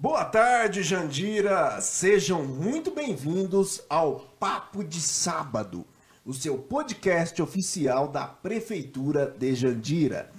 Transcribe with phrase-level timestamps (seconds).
[0.00, 1.80] Boa tarde, Jandira!
[1.80, 5.84] Sejam muito bem-vindos ao Papo de Sábado,
[6.24, 10.30] o seu podcast oficial da Prefeitura de Jandira.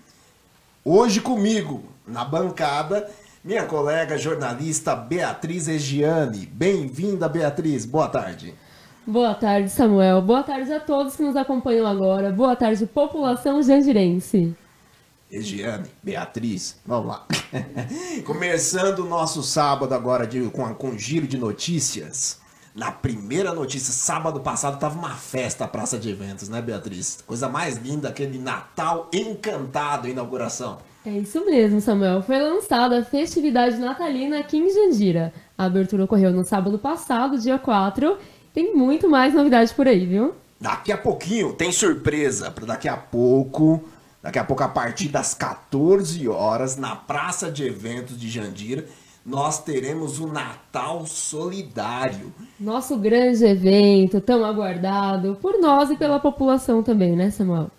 [0.85, 3.11] Hoje comigo, na bancada,
[3.43, 6.45] minha colega jornalista Beatriz Egiane.
[6.45, 7.85] Bem-vinda, Beatriz.
[7.85, 8.55] Boa tarde.
[9.05, 10.21] Boa tarde, Samuel.
[10.21, 12.31] Boa tarde a todos que nos acompanham agora.
[12.31, 14.55] Boa tarde, população jandirense.
[15.31, 17.27] Egiane, Beatriz, vamos lá.
[18.25, 22.39] Começando o nosso sábado agora de, com, com um giro de notícias.
[22.73, 27.19] Na primeira notícia, sábado passado, tava uma festa a Praça de Eventos, né, Beatriz?
[27.27, 30.79] Coisa mais linda, aquele Natal encantado, inauguração.
[31.05, 32.23] É isso mesmo, Samuel.
[32.23, 35.31] Foi lançada a festividade natalina aqui em Jandira.
[35.57, 38.17] A abertura ocorreu no sábado passado, dia 4.
[38.53, 40.33] Tem muito mais novidade por aí, viu?
[40.59, 43.83] Daqui a pouquinho tem surpresa daqui a pouco
[44.21, 48.85] Daqui a pouco, a partir das 14 horas, na Praça de Eventos de Jandira,
[49.25, 52.33] nós teremos o Natal Solidário.
[52.59, 57.71] Nosso grande evento, tão aguardado por nós e pela população também, né, Samuel?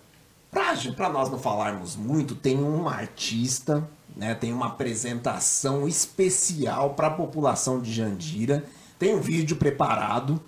[0.95, 7.11] Para nós não falarmos muito, tem uma artista, né, tem uma apresentação especial para a
[7.11, 8.63] população de Jandira.
[8.97, 10.41] Tem um vídeo preparado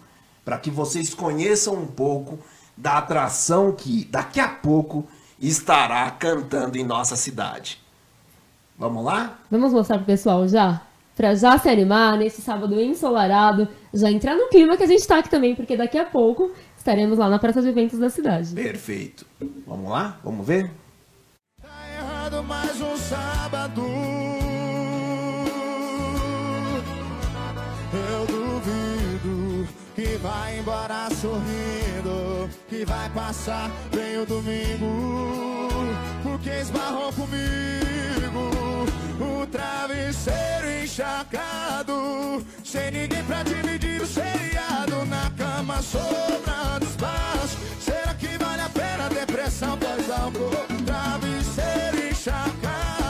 [0.44, 2.39] para que vocês conheçam um pouco
[2.75, 5.07] da atração que daqui a pouco
[5.47, 7.80] estará cantando em nossa cidade.
[8.77, 9.39] Vamos lá?
[9.52, 10.81] Vamos mostrar pro pessoal já?
[11.16, 15.19] Pra já se animar nesse sábado ensolarado, já entrar no clima que a gente tá
[15.19, 18.53] aqui também, porque daqui a pouco estaremos lá na Praça de Eventos da cidade.
[18.55, 19.25] Perfeito.
[19.67, 20.17] Vamos lá?
[20.23, 20.72] Vamos ver?
[21.61, 21.69] Tá
[22.00, 24.22] errado mais um sábado.
[30.23, 35.67] Vai embora sorrindo, que vai passar bem o domingo,
[36.23, 37.43] porque esbarrou comigo.
[39.19, 47.57] O travesseiro encharcado, sem ninguém pra dividir o seriado, na cama sobrando espaço.
[47.81, 50.51] Será que vale a pena depressão pós-álcool?
[50.85, 53.03] Travesseiro encharcado,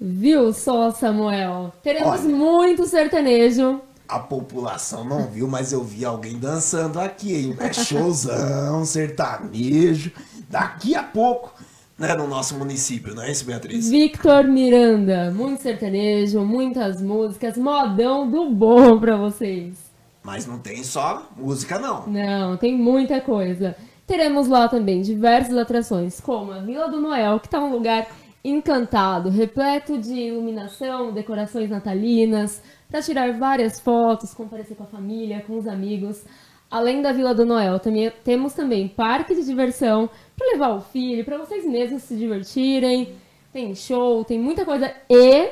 [0.00, 1.72] Viu só, Samuel?
[1.82, 2.34] Teremos Olha.
[2.34, 3.80] muito sertanejo.
[4.08, 7.56] A população não viu, mas eu vi alguém dançando aqui, hein?
[7.58, 10.12] É showzão, sertanejo.
[10.48, 11.52] Daqui a pouco,
[11.98, 13.90] né, no nosso município, não é isso, Beatriz?
[13.90, 19.74] Victor Miranda, muito sertanejo, muitas músicas, modão do bom pra vocês.
[20.22, 22.06] Mas não tem só música, não.
[22.06, 23.76] Não, tem muita coisa.
[24.06, 28.06] Teremos lá também diversas atrações, como a Vila do Noel, que está um lugar
[28.44, 35.56] encantado, repleto de iluminação, decorações natalinas, para tirar várias fotos, comparecer com a família, com
[35.56, 36.24] os amigos.
[36.70, 41.24] Além da Vila do Noel, também, temos também parque de diversão para levar o filho,
[41.24, 43.14] para vocês mesmos se divertirem.
[43.52, 45.50] Tem show, tem muita coisa e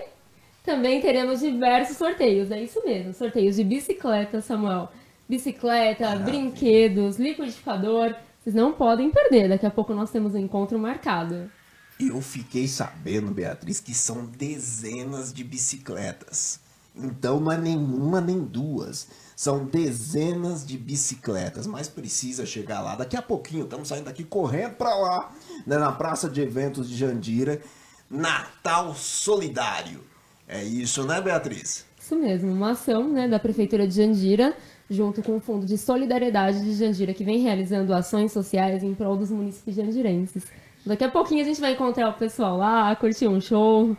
[0.63, 4.89] também teremos diversos sorteios, é isso mesmo, sorteios de bicicleta, Samuel.
[5.29, 8.15] Bicicleta, brinquedos, liquidificador.
[8.41, 11.51] Vocês não podem perder, daqui a pouco nós temos um encontro marcado.
[11.99, 16.61] Eu fiquei sabendo, Beatriz, que são dezenas de bicicletas.
[16.95, 19.09] Então não é nenhuma nem duas.
[19.35, 22.97] São dezenas de bicicletas, mas precisa chegar lá.
[22.97, 25.33] Daqui a pouquinho, estamos saindo daqui correndo para lá,
[25.67, 27.61] né, na Praça de Eventos de Jandira.
[28.09, 30.01] Natal Solidário.
[30.49, 31.85] É isso, né, Beatriz?
[32.01, 34.57] Isso mesmo, uma ação né, da Prefeitura de Jandira,
[34.89, 39.17] junto com o Fundo de Solidariedade de Jandira, que vem realizando ações sociais em prol
[39.17, 40.45] dos municípios jandirenses.
[40.87, 43.97] Daqui a pouquinho a gente vai encontrar o pessoal lá, curtir um show.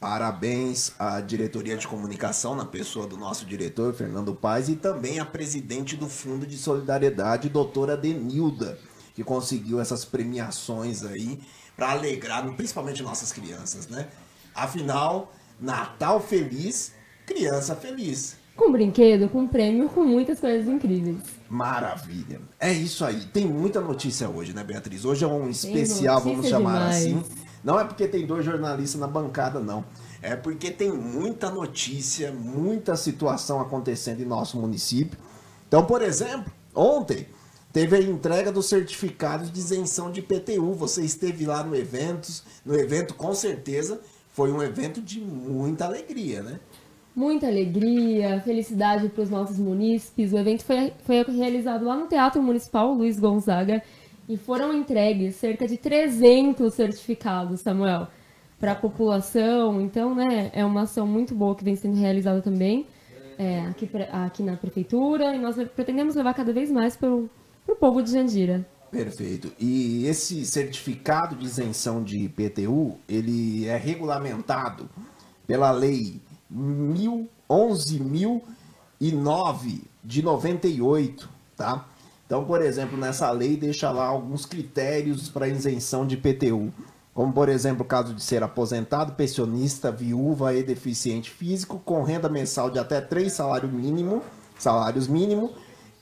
[0.00, 5.26] Parabéns à diretoria de comunicação, na pessoa do nosso diretor, Fernando Paz, e também à
[5.26, 8.78] presidente do Fundo de Solidariedade, doutora Denilda,
[9.14, 11.38] que conseguiu essas premiações aí
[11.76, 14.08] para alegrar principalmente nossas crianças, né?
[14.54, 16.94] Afinal, Natal feliz,
[17.26, 18.41] criança feliz.
[18.62, 21.16] Com brinquedo, com prêmio, com muitas coisas incríveis.
[21.48, 22.40] Maravilha.
[22.60, 23.24] É isso aí.
[23.24, 25.04] Tem muita notícia hoje, né, Beatriz?
[25.04, 26.96] Hoje é um especial, vamos chamar demais.
[26.96, 27.24] assim.
[27.64, 29.84] Não é porque tem dois jornalistas na bancada, não.
[30.22, 35.18] É porque tem muita notícia, muita situação acontecendo em nosso município.
[35.66, 37.26] Então, por exemplo, ontem
[37.72, 40.72] teve a entrega dos certificados de isenção de IPTU.
[40.74, 42.30] Você esteve lá no evento,
[42.64, 44.00] no evento com certeza
[44.32, 46.60] foi um evento de muita alegria, né?
[47.14, 50.32] Muita alegria, felicidade para os nossos munícipes.
[50.32, 53.82] O evento foi, foi realizado lá no Teatro Municipal Luiz Gonzaga
[54.28, 58.08] e foram entregues cerca de 300 certificados, Samuel,
[58.58, 59.80] para a população.
[59.80, 62.86] Então, né, é uma ação muito boa que vem sendo realizada também.
[63.38, 67.28] é, aqui, aqui na prefeitura e nós pretendemos levar cada vez mais para o
[67.78, 68.66] povo de Jandira.
[68.90, 69.52] Perfeito.
[69.58, 74.88] E esse certificado de isenção de IPTU, ele é regulamentado
[75.46, 76.20] pela lei
[76.52, 81.86] 1000 11.009 de 98, tá?
[82.24, 86.72] Então, por exemplo, nessa lei deixa lá alguns critérios para isenção de IPTU,
[87.12, 92.30] como por exemplo o caso de ser aposentado, pensionista, viúva e deficiente físico com renda
[92.30, 94.22] mensal de até três salários mínimo,
[94.58, 95.52] salários mínimo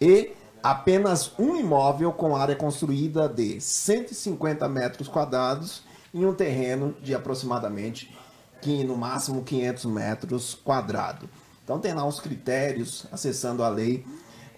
[0.01, 0.31] e
[0.63, 5.83] apenas um imóvel com área construída de 150 metros quadrados
[6.15, 8.17] em um terreno de aproximadamente
[8.61, 11.29] que no máximo 500 metros quadrados.
[11.65, 14.05] Então tem lá os critérios, acessando a lei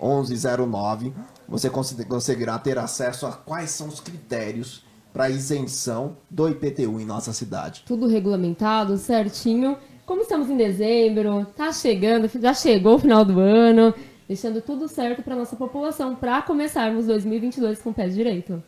[0.01, 1.13] 1109,
[1.49, 7.05] você conse- conseguirá ter acesso a quais são os critérios para isenção do IPTU em
[7.05, 7.83] nossa cidade.
[7.87, 9.77] Tudo regulamentado, certinho.
[10.07, 13.95] Como estamos em dezembro, tá chegando, já chegou o final do ano,
[14.27, 18.63] deixando tudo certo para nossa população, para começarmos 2022 com o pé direito.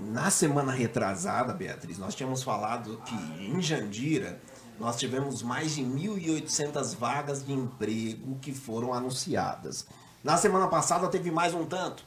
[0.00, 3.14] Na semana retrasada, Beatriz, nós tínhamos falado que
[3.44, 4.40] em Jandira
[4.78, 9.86] nós tivemos mais de 1.800 vagas de emprego que foram anunciadas.
[10.22, 12.04] Na semana passada teve mais um tanto.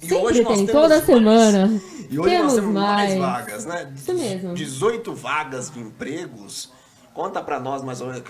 [0.00, 1.82] E Sempre tem, temos toda mais- semana.
[2.08, 3.20] E hoje Temos nós temos mais, mais.
[3.20, 3.92] vagas, né?
[3.94, 4.54] Isso mesmo.
[4.54, 6.72] 18 vagas de empregos.
[7.12, 8.22] Conta pra nós mais ou menos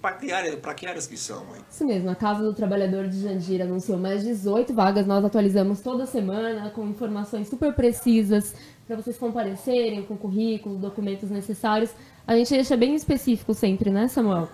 [0.00, 1.62] pra que, área, que áreas que são, hein?
[1.70, 5.06] Isso mesmo, a Casa do Trabalhador de Jandira anunciou mais 18 vagas.
[5.06, 8.54] Nós atualizamos toda semana com informações super precisas
[8.86, 11.90] para vocês comparecerem com currículo, documentos necessários.
[12.26, 14.48] A gente deixa bem específico sempre, né, Samuel?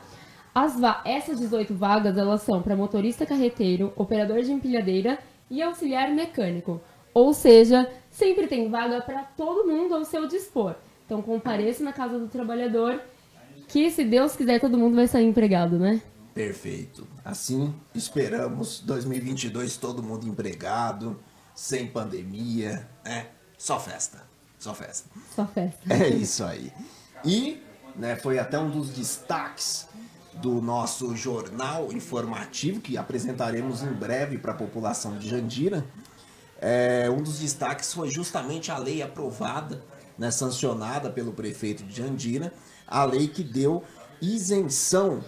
[0.54, 5.18] As Essas 18 vagas, elas são para motorista carreteiro, operador de empilhadeira
[5.50, 6.80] e auxiliar mecânico.
[7.12, 10.76] Ou seja, sempre tem vaga para todo mundo ao seu dispor.
[11.04, 13.00] Então compareça na Casa do Trabalhador,
[13.68, 16.00] que se Deus quiser todo mundo vai sair empregado, né?
[16.34, 17.06] Perfeito.
[17.24, 21.18] Assim esperamos 2022 todo mundo empregado,
[21.54, 23.28] sem pandemia, né?
[23.56, 24.22] Só festa.
[24.58, 25.08] Só festa.
[25.34, 25.78] Só festa.
[25.92, 26.72] É isso aí.
[27.24, 27.62] E
[27.96, 29.86] né, foi até um dos destaques
[30.34, 35.84] do nosso jornal informativo que apresentaremos em breve para a população de Jandira.
[36.60, 39.82] É, um dos destaques foi justamente a lei aprovada,
[40.18, 42.52] né, sancionada pelo prefeito de Jandira,
[42.86, 43.82] a lei que deu
[44.20, 45.22] isenção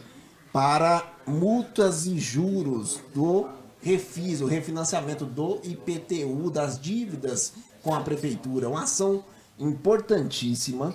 [0.53, 3.49] para multas e juros do
[3.81, 8.69] refis, o refinanciamento do IPTU, das dívidas com a prefeitura.
[8.69, 9.25] Uma ação
[9.59, 10.95] importantíssima.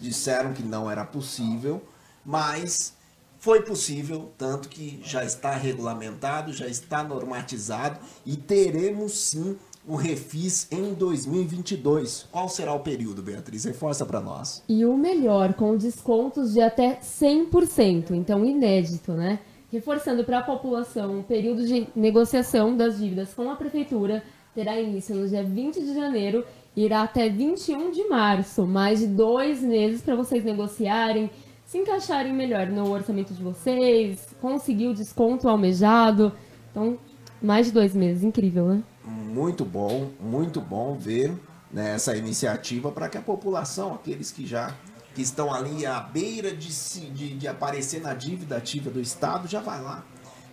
[0.00, 1.82] Disseram que não era possível,
[2.24, 2.92] mas
[3.40, 9.56] foi possível, tanto que já está regulamentado, já está normatizado e teremos sim
[9.88, 12.28] o refis em 2022.
[12.30, 13.64] Qual será o período, Beatriz?
[13.64, 14.62] Reforça para nós.
[14.68, 19.40] E o melhor, com descontos de até 100%, então inédito, né?
[19.72, 24.22] Reforçando para a população, o período de negociação das dívidas com a prefeitura
[24.54, 26.44] terá início no dia 20 de janeiro
[26.76, 28.66] e irá até 21 de março.
[28.66, 31.30] Mais de dois meses para vocês negociarem,
[31.64, 36.32] se encaixarem melhor no orçamento de vocês, conseguir o desconto almejado.
[36.70, 36.98] Então,
[37.42, 38.82] mais de dois meses, incrível, né?
[39.08, 41.34] Muito bom, muito bom ver
[41.72, 44.74] né, essa iniciativa para que a população, aqueles que já
[45.14, 46.68] que estão ali à beira de,
[47.10, 50.04] de, de aparecer na dívida ativa do Estado, já vai lá,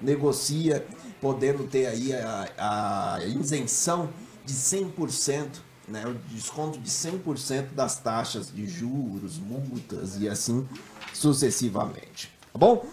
[0.01, 0.85] negocia,
[1.19, 4.09] podendo ter aí a, a isenção
[4.45, 5.47] de 100%,
[5.87, 10.67] né, o desconto de 100% das taxas de juros, multas e assim
[11.13, 12.31] sucessivamente.
[12.53, 12.85] Tá bom?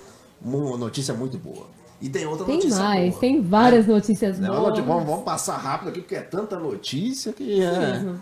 [0.43, 1.69] Uma notícia muito boa.
[2.03, 4.79] E tem outra Tem notícia mais, boa, tem várias notícias Não, boas.
[4.81, 7.79] vamos, vamos passar rápido aqui, porque é tanta notícia que é.
[7.79, 8.21] mesmo.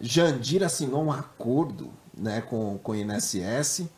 [0.00, 3.88] Jandir assinou um acordo né, com, com o INSS,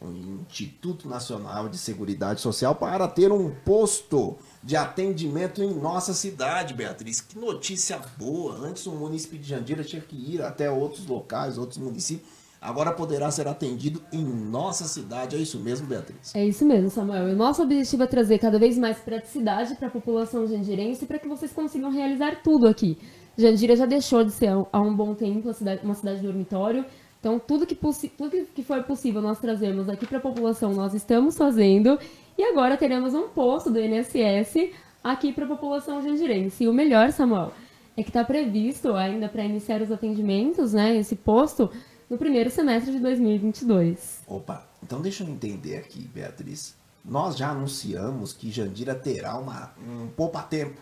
[0.00, 0.06] o
[0.48, 7.20] Instituto Nacional de Seguridade Social, para ter um posto de atendimento em nossa cidade, Beatriz.
[7.20, 8.54] Que notícia boa!
[8.54, 12.28] Antes o município de Jandira tinha que ir até outros locais, outros municípios.
[12.64, 15.36] Agora poderá ser atendido em nossa cidade.
[15.36, 16.34] É isso mesmo, Beatriz?
[16.34, 17.26] É isso mesmo, Samuel.
[17.26, 21.28] O nosso objetivo é trazer cada vez mais praticidade para a população jandirense para que
[21.28, 22.96] vocês consigam realizar tudo aqui.
[23.36, 25.46] Jandira já deixou de ser há um bom tempo
[25.82, 26.86] uma cidade, dormitório.
[27.20, 31.36] Então, tudo que, tudo que for possível nós trazemos aqui para a população, nós estamos
[31.36, 31.98] fazendo.
[32.38, 34.70] E agora teremos um posto do INSS
[35.02, 36.64] aqui para a população jandirense.
[36.64, 37.52] E o melhor, Samuel,
[37.94, 41.70] é que está previsto ainda para iniciar os atendimentos, né, esse posto,
[42.08, 44.20] no primeiro semestre de 2022.
[44.26, 46.74] Opa, então deixa eu entender aqui, Beatriz.
[47.04, 50.80] Nós já anunciamos que Jandira terá uma, um poupa-tempo.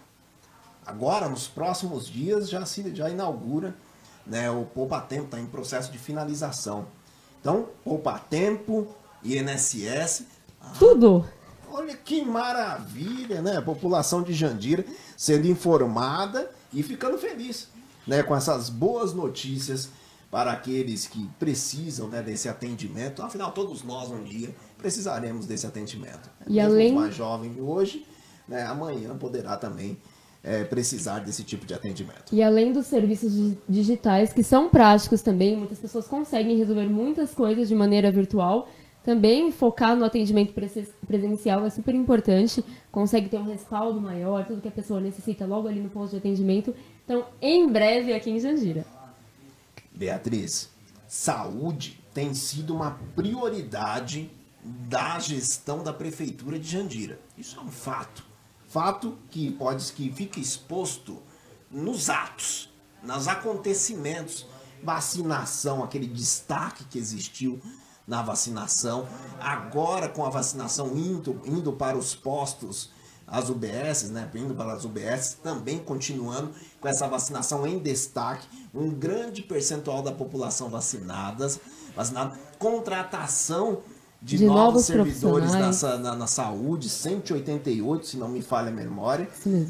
[0.86, 3.74] Agora, nos próximos dias, já se já inaugura
[4.26, 6.86] né, o poupa-tempo, está em processo de finalização.
[7.40, 8.86] Então, poupa-tempo,
[9.24, 10.26] INSS,
[10.78, 11.24] Tudo!
[11.70, 13.56] Olha que maravilha, né?
[13.56, 14.84] A população de Jandira
[15.16, 17.68] sendo informada e ficando feliz,
[18.06, 18.22] né?
[18.22, 19.88] Com essas boas notícias
[20.32, 23.22] para aqueles que precisam né, desse atendimento.
[23.22, 24.48] Afinal, todos nós um dia
[24.78, 26.30] precisaremos desse atendimento.
[26.48, 28.06] E Mesmo além- mais jovens hoje,
[28.48, 29.96] né, amanhã poderá também
[30.44, 32.32] é, precisar desse tipo de atendimento.
[32.32, 37.32] E além dos serviços di- digitais, que são práticos também, muitas pessoas conseguem resolver muitas
[37.32, 38.68] coisas de maneira virtual.
[39.04, 42.64] Também focar no atendimento prese- presencial é super importante.
[42.90, 46.16] Consegue ter um respaldo maior, tudo que a pessoa necessita logo ali no posto de
[46.16, 46.74] atendimento.
[47.04, 48.84] Então, em breve aqui em Jandira.
[50.02, 50.68] Beatriz,
[51.06, 54.28] saúde tem sido uma prioridade
[54.64, 57.20] da gestão da prefeitura de Jandira.
[57.38, 58.24] Isso é um fato.
[58.68, 61.22] Fato que pode que fica exposto
[61.70, 62.68] nos atos,
[63.00, 64.44] nos acontecimentos,
[64.82, 67.62] vacinação, aquele destaque que existiu
[68.04, 69.06] na vacinação,
[69.38, 72.90] agora com a vacinação indo, indo para os postos
[73.32, 78.90] as UBS, né, indo para as UBS, também continuando com essa vacinação em destaque, um
[78.90, 81.58] grande percentual da população vacinadas,
[81.96, 83.80] vacinada, contratação
[84.20, 88.70] de, De novos, novos servidores na, na, na saúde, 188, se não me falha a
[88.70, 89.26] memória,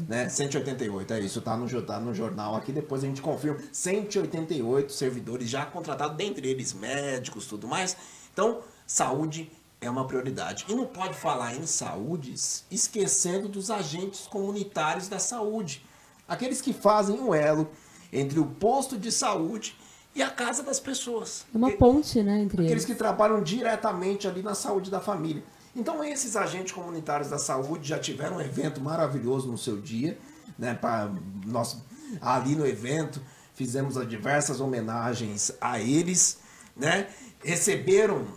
[0.09, 4.91] né, 188, é isso, tá no, tá no jornal aqui, depois a gente confirma, 188
[4.91, 7.95] servidores já contratados, dentre eles médicos, tudo mais,
[8.33, 9.49] então, saúde
[9.83, 10.65] é uma prioridade.
[10.67, 12.33] E não pode falar em saúde
[12.71, 15.85] esquecendo dos agentes comunitários da saúde.
[16.27, 17.69] Aqueles que fazem um elo
[18.11, 19.75] entre o posto de saúde
[20.15, 21.45] e a casa das pessoas.
[21.53, 22.85] É uma ponte, né, entre Aqueles eles.
[22.85, 25.43] que trabalham diretamente ali na saúde da família.
[25.75, 30.17] Então, esses agentes comunitários da saúde já tiveram um evento maravilhoso no seu dia,
[30.57, 30.75] né?
[30.75, 31.11] Pra,
[31.47, 31.77] nós,
[32.21, 33.19] ali no evento,
[33.55, 36.37] fizemos diversas homenagens a eles,
[36.77, 37.07] né?
[37.43, 38.27] Receberam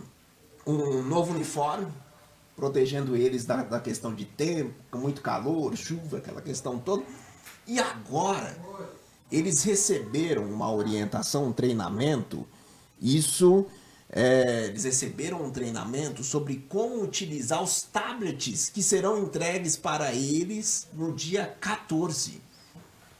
[0.67, 1.87] um novo uniforme,
[2.55, 7.03] protegendo eles da, da questão de tempo, muito calor, chuva, aquela questão toda.
[7.65, 8.57] E agora,
[9.31, 12.45] eles receberam uma orientação, um treinamento.
[13.01, 13.65] Isso,
[14.09, 20.87] é, eles receberam um treinamento sobre como utilizar os tablets que serão entregues para eles
[20.93, 22.41] no dia 14.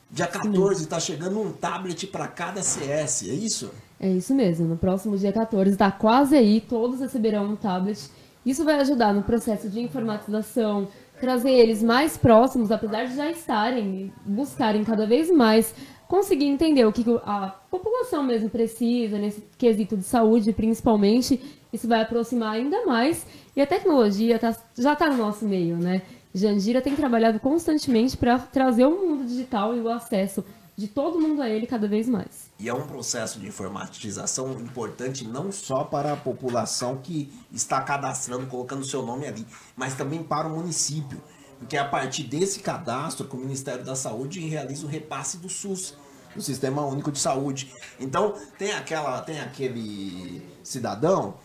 [0.10, 3.72] Dia 14 está chegando um tablet para cada CS, é isso?
[4.00, 4.68] É isso mesmo.
[4.68, 8.10] No próximo dia 14, está quase aí, todos receberão um tablet.
[8.46, 10.88] Isso vai ajudar no processo de informatização,
[11.20, 15.74] trazer eles mais próximos, apesar de já estarem, buscarem cada vez mais
[16.08, 21.42] conseguir entender o que que a população mesmo precisa, nesse quesito de saúde, principalmente.
[21.74, 23.26] Isso vai aproximar ainda mais.
[23.56, 26.04] E a tecnologia tá- já está no nosso meio, né?
[26.34, 30.46] Jandira tem trabalhado constantemente para trazer o mundo digital e o acesso
[30.78, 32.47] de todo mundo a ele cada vez mais.
[32.60, 38.48] E é um processo de informatização importante não só para a população que está cadastrando,
[38.48, 39.46] colocando seu nome ali,
[39.76, 41.22] mas também para o município.
[41.60, 45.50] Porque é a partir desse cadastro que o Ministério da Saúde realiza o repasse do
[45.50, 45.96] SUS,
[46.36, 47.74] do Sistema Único de Saúde.
[48.00, 51.36] Então, tem, aquela, tem aquele cidadão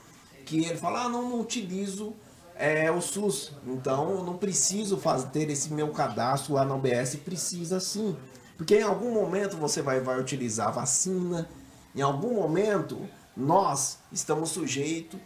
[0.47, 2.15] que ele fala, ah, não, não utilizo
[2.57, 7.17] é, o SUS, então eu não preciso fazer, ter esse meu cadastro lá na UBS,
[7.17, 8.17] precisa sim.
[8.57, 11.49] Porque em algum momento você vai, vai utilizar a vacina,
[11.95, 12.99] em algum momento
[13.37, 15.19] nós estamos sujeitos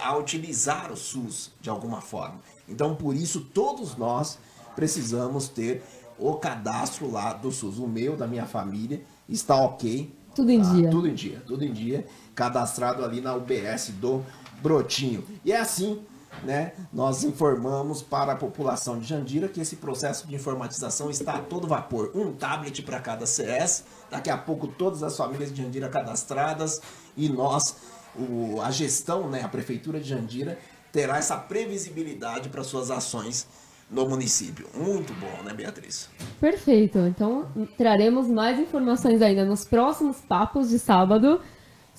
[0.00, 2.40] a utilizar o SUS de alguma forma.
[2.68, 4.38] Então, por isso, todos nós
[4.76, 5.82] precisamos ter
[6.18, 7.78] o cadastro lá do SUS.
[7.78, 10.14] O meu, da minha família, está ok.
[10.34, 10.72] Tudo em tá?
[10.72, 10.90] dia.
[10.90, 12.06] Tudo em dia, tudo em dia.
[12.34, 14.24] Cadastrado ali na UBS do
[14.62, 15.24] Brotinho.
[15.44, 16.00] E é assim,
[16.44, 16.72] né?
[16.92, 21.66] Nós informamos para a população de Jandira que esse processo de informatização está a todo
[21.66, 22.10] vapor.
[22.14, 23.84] Um tablet para cada CS.
[24.10, 26.80] Daqui a pouco todas as famílias de Jandira cadastradas
[27.16, 27.76] e nós,
[28.16, 30.58] o- a gestão, né, a prefeitura de Jandira
[30.92, 33.46] terá essa previsibilidade para suas ações
[33.90, 34.68] no município.
[34.74, 36.08] Muito bom, né, Beatriz?
[36.40, 36.98] Perfeito.
[37.00, 37.46] Então,
[37.76, 41.40] traremos mais informações ainda nos próximos papos de sábado.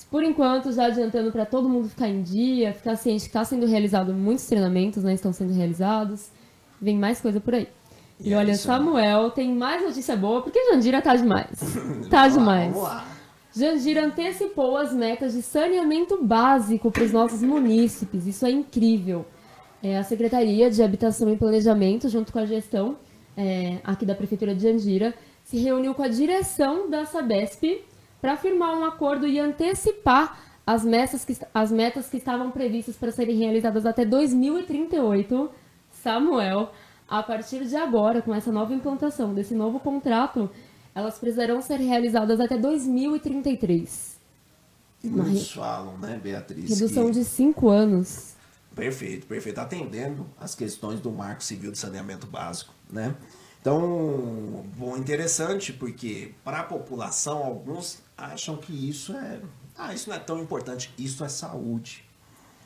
[0.09, 3.65] Por enquanto, já adiantando para todo mundo ficar em dia, ficar ciente que está sendo
[3.65, 5.13] realizado muitos treinamentos, né?
[5.13, 6.29] Estão sendo realizados.
[6.81, 7.67] Vem mais coisa por aí.
[8.19, 8.75] E, E é olha, isso, né?
[8.77, 11.59] Samuel, tem mais notícia boa, porque Jandira tá demais.
[11.59, 12.73] Tá Vamos lá, demais.
[12.73, 13.07] Vamos lá.
[13.53, 18.25] Jandira antecipou as metas de saneamento básico para os nossos munícipes.
[18.25, 19.25] Isso é incrível.
[19.83, 22.97] É, a Secretaria de Habitação e Planejamento, junto com a gestão
[23.35, 27.81] é, aqui da Prefeitura de Jandira, se reuniu com a direção da Sabesp
[28.21, 33.11] para firmar um acordo e antecipar as metas que, as metas que estavam previstas para
[33.11, 35.49] serem realizadas até 2038.
[35.91, 36.71] Samuel,
[37.09, 40.49] a partir de agora, com essa nova implantação desse novo contrato,
[40.93, 44.19] elas precisarão ser realizadas até 2033.
[45.03, 46.69] E Uma muitos falam, né, Beatriz?
[46.69, 48.35] Redução que de cinco anos.
[48.75, 49.59] Perfeito, perfeito.
[49.59, 53.15] Atendendo as questões do Marco Civil de Saneamento Básico, né?
[53.59, 59.41] Então, bom, interessante porque para a população alguns acham que isso é,
[59.77, 60.93] ah, isso não é tão importante.
[60.97, 62.05] Isso é saúde.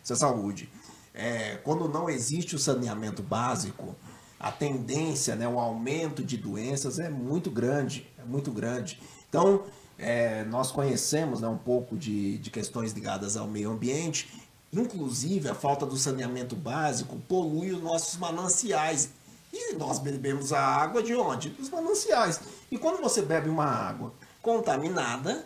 [0.03, 0.69] Isso é saúde.
[1.13, 3.95] É, quando não existe o saneamento básico,
[4.39, 8.99] a tendência, né, o aumento de doenças é muito grande, é muito grande.
[9.29, 9.63] Então,
[9.97, 14.43] é, nós conhecemos né, um pouco de, de questões ligadas ao meio ambiente,
[14.73, 19.11] inclusive a falta do saneamento básico polui os nossos mananciais
[19.53, 21.49] e nós bebemos a água de onde?
[21.49, 22.41] Dos mananciais.
[22.69, 24.11] E quando você bebe uma água
[24.45, 25.43] contaminada,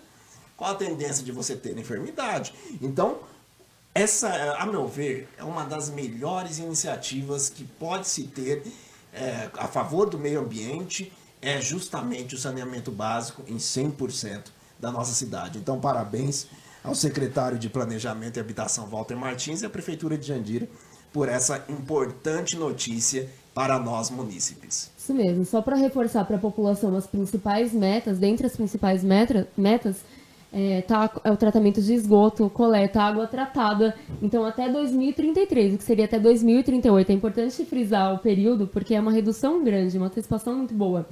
[0.58, 2.54] qual a tendência de você ter enfermidade?
[2.82, 3.20] Então,
[3.96, 4.28] essa,
[4.58, 8.62] a meu ver, é uma das melhores iniciativas que pode se ter
[9.14, 15.14] é, a favor do meio ambiente, é justamente o saneamento básico em 100% da nossa
[15.14, 15.58] cidade.
[15.58, 16.48] Então, parabéns
[16.84, 20.68] ao secretário de Planejamento e Habitação, Walter Martins, e à Prefeitura de Jandira
[21.14, 24.92] por essa importante notícia para nós munícipes.
[24.98, 29.48] Isso mesmo, só para reforçar para a população as principais metas, dentre as principais metra,
[29.58, 29.98] metas,
[30.52, 33.96] é, tá, é o tratamento de esgoto, coleta, água tratada.
[34.22, 37.10] Então, até 2033, o que seria até 2038.
[37.10, 41.08] É importante frisar o período, porque é uma redução grande, uma antecipação muito boa.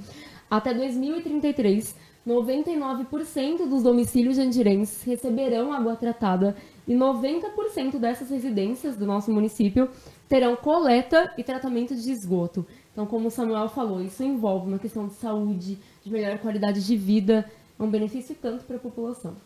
[0.50, 1.94] Até 2033,
[2.26, 9.88] 99% dos domicílios jandirenses receberão água tratada e 90% dessas residências do nosso município
[10.28, 12.66] terão coleta e tratamento de esgoto.
[12.92, 16.96] Então, como o Samuel falou, isso envolve uma questão de saúde, de melhor qualidade de
[16.96, 19.36] vida, é um benefício tanto para a população.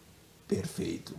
[0.49, 1.15] Perfeito.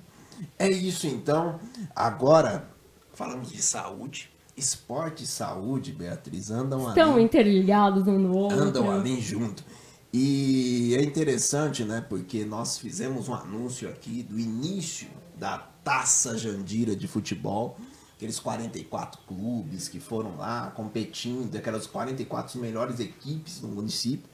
[0.58, 1.60] É isso então.
[1.96, 2.67] Agora,
[3.13, 4.29] falamos de saúde.
[4.55, 7.24] Esporte e saúde, Beatriz, andam Estão ali.
[7.24, 8.60] interligados um no outro.
[8.60, 9.63] Andam ali junto.
[10.12, 12.05] E é interessante, né?
[12.08, 17.77] Porque nós fizemos um anúncio aqui do início da Taça Jandira de futebol.
[18.24, 24.30] Aqueles 44 clubes que foram lá competindo, aquelas 44 melhores equipes do município.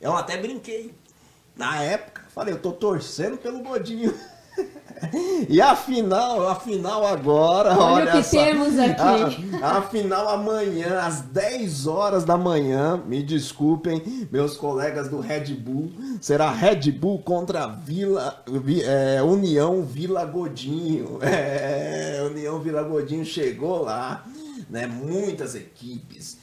[0.00, 0.92] Eu até brinquei.
[1.54, 4.12] Na época, falei, eu tô torcendo pelo Godinho.
[5.48, 9.62] E a final, a final agora, olha, olha o que só, temos aqui.
[9.62, 15.54] A, a, final amanhã, às 10 horas da manhã, me desculpem, meus colegas do Red
[15.54, 18.42] Bull, será Red Bull contra Vila,
[18.84, 21.18] é, União Vila Godinho.
[21.28, 24.24] É, União Vila Godinho chegou lá,
[24.68, 24.86] né?
[24.86, 26.36] Muitas equipes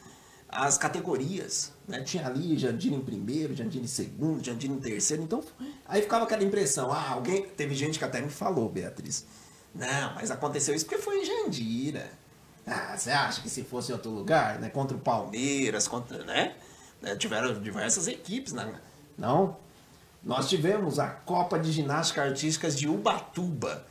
[0.47, 1.73] as categorias.
[1.87, 2.01] Né?
[2.03, 5.23] Tinha ali Jandira em primeiro, Jandira em segundo, Jandira em terceiro.
[5.23, 5.43] Então,
[5.83, 6.91] aí ficava aquela impressão.
[6.91, 7.47] Ah, alguém.
[7.47, 9.25] Teve gente que até me falou, Beatriz
[9.73, 12.11] não, mas aconteceu isso porque foi em Jandira.
[12.65, 14.69] Ah, você acha que se fosse em outro lugar, né?
[14.69, 16.55] Contra o Palmeiras, contra, né?
[17.01, 18.73] né tiveram diversas equipes, né?
[19.17, 19.57] Não.
[20.23, 23.85] Nós tivemos a Copa de Ginástica Artísticas de Ubatuba.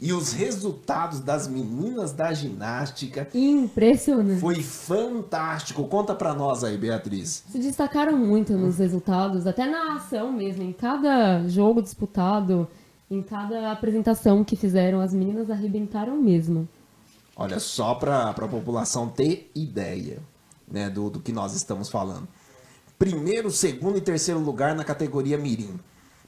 [0.00, 3.28] E os resultados das meninas da ginástica.
[3.32, 4.40] Impressionante.
[4.40, 5.86] Foi fantástico.
[5.86, 7.44] Conta pra nós aí, Beatriz.
[7.48, 10.62] Se destacaram muito nos resultados, até na ação mesmo.
[10.62, 12.68] Em cada jogo disputado,
[13.10, 16.68] em cada apresentação que fizeram, as meninas arrebentaram mesmo.
[17.36, 20.20] Olha, só para a população ter ideia
[20.68, 22.28] né, do, do que nós estamos falando.
[22.98, 25.78] Primeiro, segundo e terceiro lugar na categoria Mirim.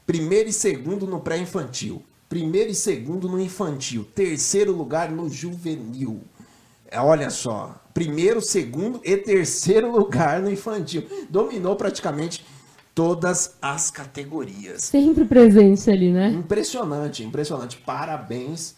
[0.05, 2.03] Primeiro e segundo no pré-infantil.
[2.29, 4.05] Primeiro e segundo no infantil.
[4.13, 6.21] Terceiro lugar no juvenil.
[6.89, 7.75] É, olha só.
[7.93, 11.07] Primeiro, segundo e terceiro lugar no infantil.
[11.29, 12.45] Dominou praticamente
[12.97, 14.81] todas as categorias.
[14.81, 16.29] Sempre presente ali, né?
[16.31, 17.77] Impressionante, impressionante.
[17.77, 18.73] Parabéns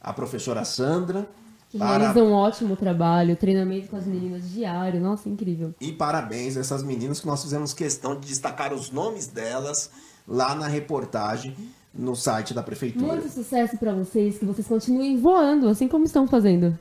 [0.00, 1.28] à professora Sandra.
[1.68, 1.98] Que Para...
[1.98, 5.74] realiza um ótimo trabalho, treinamento com as meninas diário, nossa, incrível.
[5.80, 9.90] E parabéns a essas meninas que nós fizemos questão de destacar os nomes delas
[10.26, 11.56] lá na reportagem
[11.92, 13.14] no site da prefeitura.
[13.14, 16.78] Muito sucesso para vocês, que vocês continuem voando, assim como estão fazendo.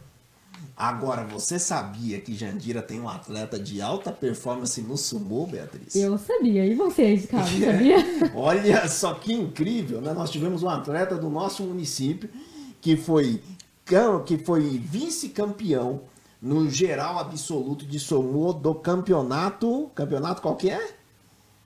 [0.75, 5.95] Agora, você sabia que Jandira tem um atleta de alta performance no sumô, Beatriz?
[5.95, 7.97] Eu sabia, e vocês, casa, sabia?
[8.33, 10.13] Olha só que incrível, né?
[10.13, 12.27] Nós tivemos um atleta do nosso município
[12.81, 13.41] que foi,
[14.25, 16.01] que foi vice-campeão
[16.41, 19.91] no geral absoluto de sumô do campeonato.
[19.93, 20.95] Campeonato qual que é?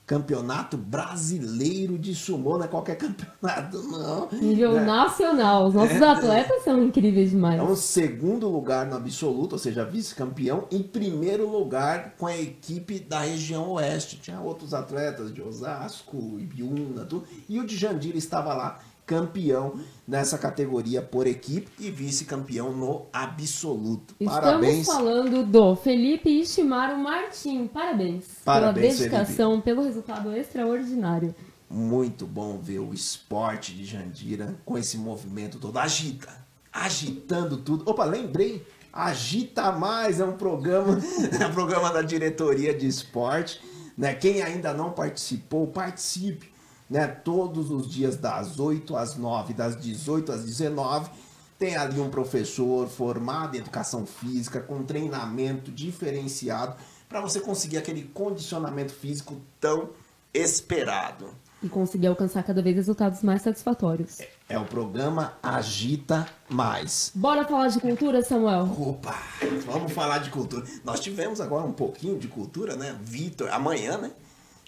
[0.08, 4.30] Campeonato Brasileiro de Sumô, não é qualquer campeonato, não.
[4.32, 4.86] Nível É.
[4.86, 5.67] nacional.
[5.67, 7.60] Os nossos atletas são incríveis demais.
[7.60, 10.65] É um segundo lugar no absoluto, ou seja, vice-campeão.
[10.72, 14.17] Em primeiro lugar com a equipe da região oeste.
[14.17, 17.26] Tinha outros atletas de Osasco, Ibiúna, tudo.
[17.50, 24.13] E o de Jandira estava lá, campeão nessa categoria por equipe e vice-campeão no absoluto.
[24.20, 24.86] Estamos Parabéns.
[24.86, 27.67] falando do Felipe Ishimaru Martim.
[27.67, 31.34] Parabéns, Parabéns, pela dedicação, pelo resultado extraordinário.
[31.70, 35.78] Muito bom ver o esporte de Jandira com esse movimento todo.
[35.78, 37.89] Agita, agitando tudo.
[37.89, 38.65] Opa, lembrei.
[38.91, 41.00] Agita Mais é um programa,
[41.39, 43.62] é um programa da diretoria de esporte.
[43.98, 44.13] Né?
[44.13, 46.57] Quem ainda não participou, participe.
[46.89, 47.08] Né?
[47.08, 51.10] Todos os dias das 8 às 9, das 18 às 19.
[51.60, 56.76] Tem ali um professor formado em educação física, com treinamento diferenciado,
[57.10, 59.89] para você conseguir aquele condicionamento físico tão
[60.34, 61.30] esperado.
[61.63, 64.19] E conseguir alcançar cada vez resultados mais satisfatórios.
[64.47, 67.12] É o programa Agita Mais.
[67.15, 68.69] Bora falar de cultura, Samuel?
[68.80, 69.15] Opa,
[69.65, 70.63] vamos falar de cultura.
[70.84, 72.95] Nós tivemos agora um pouquinho de cultura, né?
[73.02, 74.12] Vitor, amanhã, né?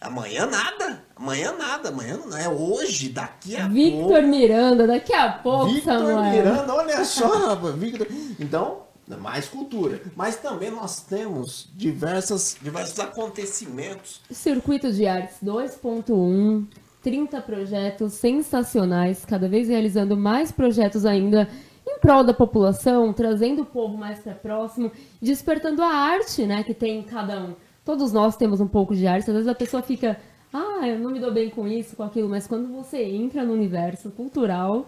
[0.01, 1.03] Amanhã nada.
[1.15, 1.89] Amanhã nada.
[1.89, 4.27] Amanhã não é hoje, daqui a Victor pouco.
[4.27, 6.23] Miranda, daqui a pouco, Victor Samuel.
[6.31, 8.07] Miranda, olha só, Victor.
[8.39, 8.83] Então,
[9.17, 10.01] mais cultura.
[10.15, 14.21] Mas também nós temos diversas, diversos acontecimentos.
[14.31, 16.65] Circuito de Artes 2.1,
[17.01, 21.49] 30 projetos sensacionais, cada vez realizando mais projetos ainda
[21.87, 26.73] em prol da população, trazendo o povo mais para próximo, despertando a arte, né, que
[26.73, 27.55] tem em cada um.
[27.89, 30.21] Todos nós temos um pouco de arte, às vezes a pessoa fica,
[30.53, 33.51] ah, eu não me dou bem com isso, com aquilo, mas quando você entra no
[33.51, 34.87] universo cultural,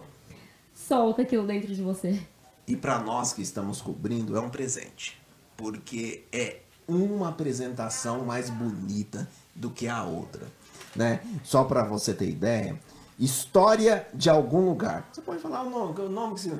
[0.72, 2.22] solta aquilo dentro de você.
[2.64, 5.20] E para nós que estamos cobrindo é um presente,
[5.56, 10.46] porque é uma apresentação mais bonita do que a outra,
[10.94, 11.22] né?
[11.42, 12.78] Só para você ter ideia,
[13.18, 15.08] história de algum lugar.
[15.12, 16.52] Você pode falar o nome, o nome que você...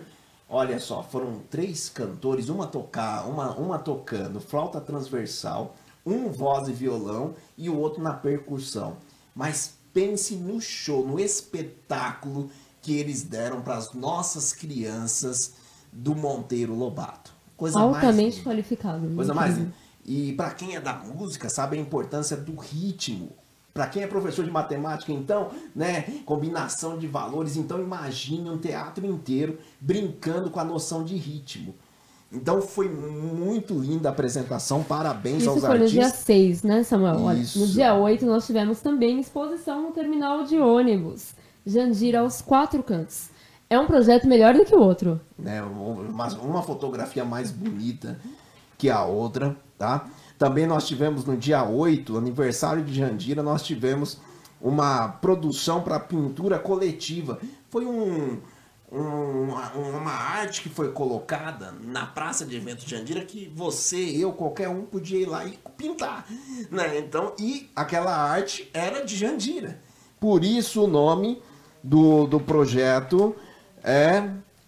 [0.51, 6.73] Olha só, foram três cantores, uma tocar, uma, uma tocando flauta transversal, um voz e
[6.73, 8.97] violão e o outro na percussão.
[9.35, 15.55] Mas pense no show, no espetáculo que eles deram para as nossas crianças
[15.93, 17.33] do Monteiro Lobato.
[17.57, 19.15] Coisa Altamente mais qualificado.
[19.15, 19.57] Coisa mais.
[20.05, 23.31] E para quem é da música, sabe a importância do ritmo.
[23.73, 29.07] Para quem é professor de matemática, então, né, combinação de valores, então imagine um teatro
[29.07, 31.75] inteiro brincando com a noção de ritmo.
[32.33, 36.25] Então foi muito linda a apresentação, parabéns Isso aos foi no dia artistas.
[36.25, 37.21] 6, né, Samuel?
[37.21, 37.59] Olha, Isso.
[37.59, 41.35] no dia 8 nós tivemos também exposição no terminal de ônibus.
[41.67, 43.29] Jandira aos quatro cantos.
[43.69, 45.21] É um projeto melhor do que o outro.
[45.39, 48.19] né, uma, uma fotografia mais bonita
[48.77, 50.07] que a outra, tá?
[50.39, 54.19] Também nós tivemos no dia 8, aniversário de Jandira, nós tivemos
[54.61, 57.39] uma produção para pintura coletiva.
[57.71, 58.39] Foi um,
[58.93, 59.53] um-
[59.97, 64.69] uma, arte que foi colocada na praça de eventos de Jandira que você, eu, qualquer
[64.69, 66.27] um podia ir lá e pintar,
[66.71, 66.99] né?
[66.99, 69.81] Então, e aquela arte era de Jandira.
[70.21, 71.41] Por isso o nome
[71.83, 73.35] do, do projeto
[73.83, 74.21] é,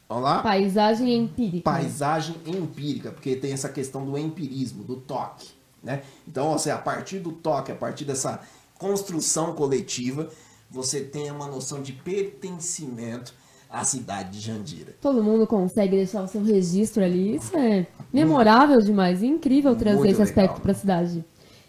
[0.09, 1.71] vamos lá, Paisagem empírica.
[1.71, 5.51] paisagem empírica, porque tem essa questão do empirismo, do toque,
[5.83, 6.03] né?
[6.27, 8.41] Então, ou seja, a partir do toque, a partir dessa
[8.79, 10.29] construção coletiva,
[10.71, 13.35] você tem uma noção de pertencimento
[13.75, 14.95] à cidade de Jandira.
[15.01, 17.37] Todo mundo consegue deixar o seu registro ali.
[17.37, 19.23] Isso é memorável demais.
[19.23, 21.25] e incrível trazer Muito esse aspecto para a cidade.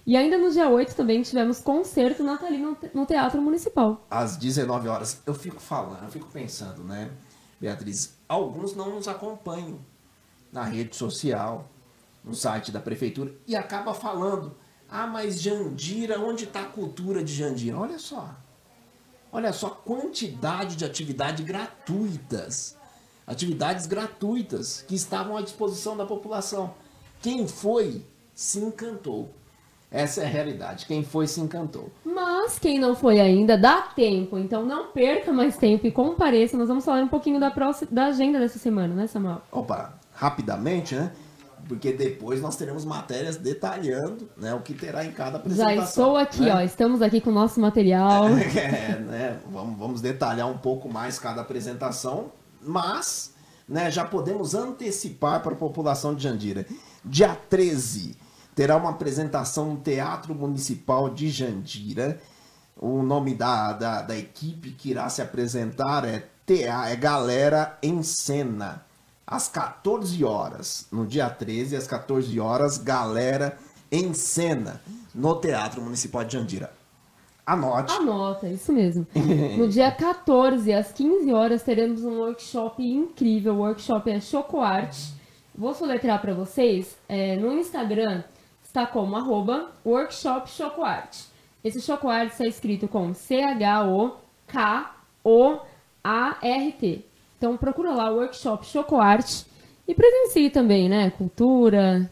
[0.05, 4.05] E ainda no dia 8 também tivemos concerto natalino no Teatro Municipal.
[4.09, 7.09] Às 19 horas, eu fico falando, eu fico pensando, né,
[7.59, 9.79] Beatriz, alguns não nos acompanham
[10.51, 11.67] na rede social,
[12.23, 14.55] no site da prefeitura, e acaba falando,
[14.87, 17.77] ah, mas Jandira, onde está a cultura de Jandira?
[17.77, 18.35] Olha só,
[19.35, 22.77] olha só a quantidade de atividades gratuitas,
[23.27, 26.73] atividades gratuitas que estavam à disposição da população.
[27.21, 28.01] Quem foi,
[28.33, 29.29] se encantou.
[29.91, 30.85] Essa é a realidade.
[30.85, 31.91] Quem foi se encantou.
[32.05, 34.37] Mas quem não foi ainda, dá tempo.
[34.37, 36.57] Então não perca mais tempo e compareça.
[36.57, 39.41] Nós vamos falar um pouquinho da, próxima, da agenda dessa semana, né, Samuel?
[39.51, 41.11] Opa, rapidamente, né?
[41.67, 45.75] Porque depois nós teremos matérias detalhando né, o que terá em cada apresentação.
[45.75, 46.55] Já estou aqui, né?
[46.55, 46.61] ó.
[46.61, 48.25] Estamos aqui com o nosso material.
[48.55, 49.39] É, né?
[49.49, 53.33] Vamos, vamos detalhar um pouco mais cada apresentação, mas
[53.67, 56.65] né, já podemos antecipar para a população de Jandira.
[57.03, 58.15] Dia 13
[58.55, 62.19] terá uma apresentação no Teatro Municipal de Jandira.
[62.77, 68.03] O nome da, da, da equipe que irá se apresentar é, TA, é Galera em
[68.03, 68.84] Cena.
[69.27, 73.57] Às 14 horas, no dia 13, às 14 horas, Galera
[73.91, 74.81] em Cena,
[75.13, 76.71] no Teatro Municipal de Jandira.
[77.45, 77.93] Anote.
[77.93, 79.05] Anota, isso mesmo.
[79.57, 83.55] No dia 14, às 15 horas, teremos um workshop incrível.
[83.55, 85.13] O workshop é Chocoarte.
[85.53, 86.97] Vou soletrar para vocês.
[87.07, 88.23] É, no Instagram
[88.63, 91.27] está como arroba workshop Chocoarte.
[91.63, 93.95] Esse Chocoarte está escrito com C-H-O-K-O-A-R-T.
[97.37, 99.45] Então procura lá o workshop Chocoarte
[99.87, 101.11] e presencie também, né?
[101.11, 102.09] Cultura,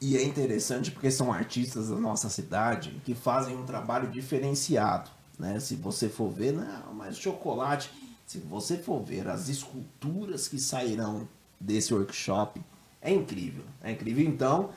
[0.00, 5.08] E é interessante porque são artistas da nossa cidade que fazem um trabalho diferenciado,
[5.38, 5.60] né?
[5.60, 7.88] Se você for ver, não, mas chocolate,
[8.26, 11.28] se você for ver as esculturas que sairão
[11.60, 12.60] desse workshop,
[13.00, 14.24] é incrível, é incrível.
[14.26, 14.70] Então,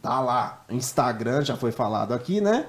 [0.00, 2.68] tá lá, Instagram já foi falado aqui, né?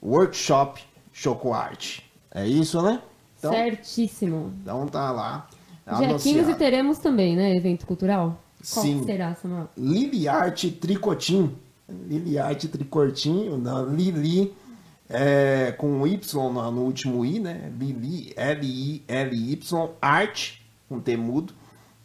[0.00, 2.08] Workshop Chocoarte.
[2.30, 3.02] É isso, né?
[3.40, 4.52] Então, certíssimo.
[4.62, 5.48] então tá lá.
[5.86, 6.38] Dia anunciado.
[6.44, 7.56] 15 teremos também, né?
[7.56, 8.38] Evento cultural.
[8.72, 9.02] Qual Sim.
[9.04, 9.68] será, Samuel?
[9.76, 11.56] Liliarte Tricotin.
[11.88, 14.54] Liliarte Tricotin, não, Lili
[15.08, 17.72] é, com Y no, no último I, né?
[17.76, 19.58] Lili, L-I-L-Y,
[20.00, 21.52] arte, com T mudo,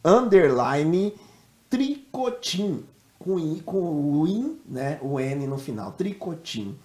[0.03, 1.13] underline,
[1.69, 2.83] Tricotin,
[3.19, 4.97] com I, com o IN, né?
[5.01, 6.75] O N no final, Tricotin.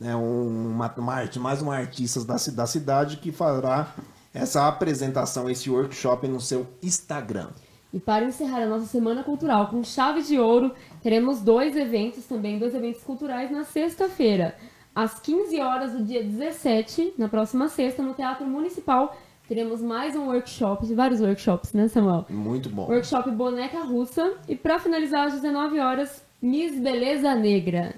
[0.00, 0.16] Né?
[0.16, 3.94] Um, uma, uma mais uma artista da, da cidade que fará
[4.32, 7.50] essa apresentação, esse workshop no seu Instagram.
[7.92, 12.58] E para encerrar a nossa semana cultural com chave de ouro, teremos dois eventos também,
[12.58, 14.56] dois eventos culturais na sexta-feira.
[14.94, 20.28] Às 15 horas do dia 17, na próxima sexta, no Teatro Municipal, teremos mais um
[20.28, 22.26] workshop, vários workshops, né, Samuel?
[22.30, 22.86] Muito bom.
[22.86, 24.34] Workshop Boneca Russa.
[24.48, 27.94] E para finalizar, às 19 horas, Miss Beleza Negra.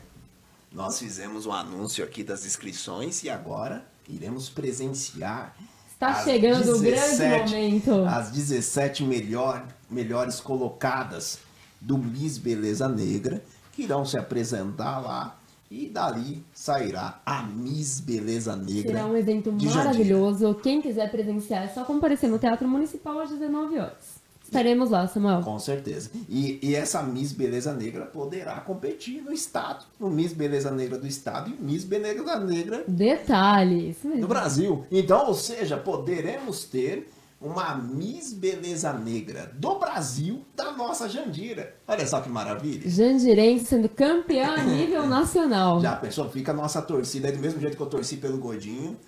[0.74, 5.54] Nós fizemos um anúncio aqui das inscrições e agora iremos presenciar.
[5.86, 8.04] Está chegando o grande momento.
[8.06, 11.38] As 17 melhor, melhores colocadas
[11.80, 15.38] do Miss Beleza Negra que irão se apresentar lá
[15.70, 18.92] e dali sairá a Miss Beleza Negra.
[18.92, 20.54] Será um evento maravilhoso.
[20.54, 24.21] Quem quiser presenciar é só comparecer no Teatro Municipal às 19 horas.
[24.52, 25.40] Estaremos lá, Samuel.
[25.40, 26.10] Com certeza.
[26.28, 31.06] E, e essa Miss Beleza Negra poderá competir no estado, no Miss Beleza Negra do
[31.06, 34.28] estado e Miss Beleza Negra Detalhe, isso no mesmo.
[34.28, 34.84] Brasil.
[34.92, 37.10] Então, ou seja, poderemos ter
[37.40, 41.74] uma Miss Beleza Negra do Brasil da nossa Jandira.
[41.88, 42.88] Olha só que maravilha.
[42.90, 45.80] Jandirense sendo campeã a nível nacional.
[45.80, 46.28] Já pensou?
[46.28, 48.98] Fica a nossa torcida aí do mesmo jeito que eu torci pelo Godinho.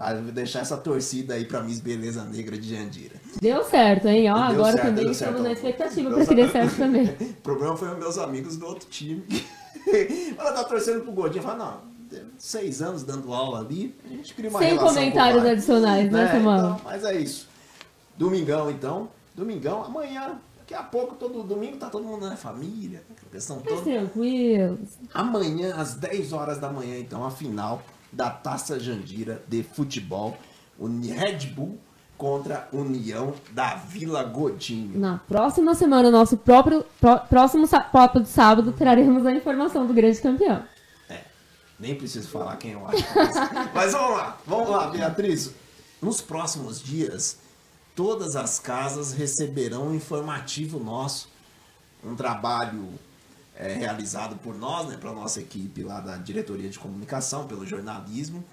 [0.00, 3.16] Ah, vou deixar essa torcida aí pra Miss Beleza Negra de Jandira.
[3.42, 4.30] Deu certo, hein?
[4.30, 6.76] Ó, Deu agora certo, também estamos na expectativa para que dê certo.
[6.76, 7.06] também.
[7.38, 9.24] O problema foi meus amigos do outro time.
[10.38, 11.42] Ela tá torcendo pro Godinho.
[11.42, 11.56] Fala,
[12.12, 16.12] não, seis anos dando aula ali, a gente cria uma Sem relação comentários com adicionais,
[16.12, 16.58] né, É, Samuel?
[16.58, 17.48] então, mas é isso.
[18.16, 19.08] Domingão, então.
[19.34, 20.38] Domingão, amanhã.
[20.58, 23.02] Daqui a pouco, todo domingo, tá todo mundo na família.
[23.10, 23.80] aquela Questão toda.
[23.82, 24.78] tranquilos.
[25.12, 30.36] Amanhã, às 10 horas da manhã, então, a final da Taça Jandira de futebol.
[30.78, 31.78] O Red Bull
[32.16, 34.98] contra a União da Vila Godinho.
[34.98, 40.20] Na próxima semana, nosso próprio pró- próximo papo de sábado, traremos a informação do grande
[40.20, 40.64] campeão.
[41.08, 41.20] É,
[41.78, 43.04] nem preciso falar quem eu acho.
[43.14, 43.34] Mas,
[43.74, 45.54] mas vamos lá, vamos lá, Beatriz.
[46.02, 47.38] Nos próximos dias,
[47.94, 51.28] todas as casas receberão um informativo nosso,
[52.04, 52.88] um trabalho
[53.58, 58.44] é, realizado por nós, né, para nossa equipe lá da diretoria de comunicação, pelo jornalismo.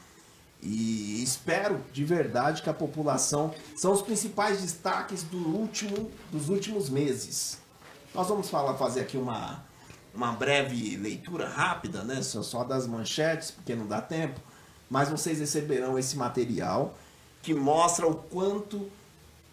[0.62, 6.90] E espero de verdade que a população são os principais destaques do último, dos últimos
[6.90, 7.60] meses.
[8.16, 9.64] Nós vamos falar, fazer aqui uma,
[10.14, 12.24] uma breve leitura rápida, né?
[12.24, 14.40] Só, só das manchetes, porque não dá tempo.
[14.90, 16.98] Mas vocês receberão esse material
[17.44, 18.90] que mostra o quanto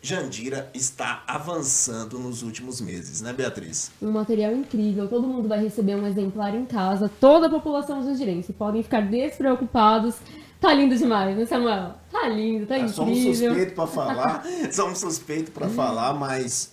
[0.05, 3.93] Jandira está avançando nos últimos meses, né, Beatriz?
[4.03, 8.53] Um material incrível, todo mundo vai receber um exemplar em casa, toda a população jandirense.
[8.53, 10.17] Podem ficar despreocupados.
[10.61, 11.95] Tá lindo demais, né, Samuel?
[12.11, 13.51] Tá lindo, tá É, somos incrível.
[13.51, 16.73] suspeitos para falar, somos suspeitos para falar, mas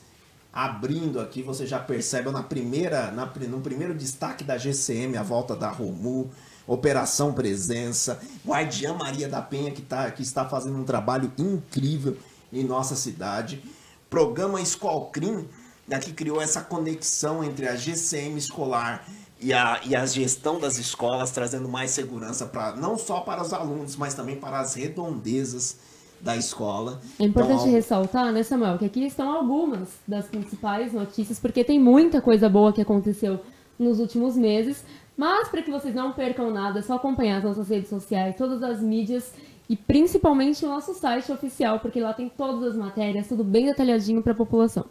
[0.52, 5.56] abrindo aqui, você já percebe na primeira, na, no primeiro destaque da GCM, a volta
[5.56, 6.32] da Romu,
[6.66, 12.18] Operação Presença, Guardiã Maria da Penha, que, tá, que está fazendo um trabalho incrível
[12.52, 13.64] em nossa cidade.
[14.10, 15.48] Programa Escolcrim,
[15.88, 19.06] né, que criou essa conexão entre a GCM escolar
[19.42, 23.54] e a, e a gestão das escolas, trazendo mais segurança para não só para os
[23.54, 25.78] alunos, mas também para as redondezas
[26.22, 27.00] da escola.
[27.18, 31.80] É importante então, ressaltar, né, Samuel, que aqui estão algumas das principais notícias, porque tem
[31.80, 33.40] muita coisa boa que aconteceu
[33.78, 34.84] nos últimos meses.
[35.16, 38.64] Mas para que vocês não percam nada, é só acompanhar as nossas redes sociais, todas
[38.64, 39.34] as mídias
[39.70, 44.24] e principalmente o nosso site oficial, porque lá tem todas as matérias, tudo bem detalhadinho
[44.24, 44.86] para a população.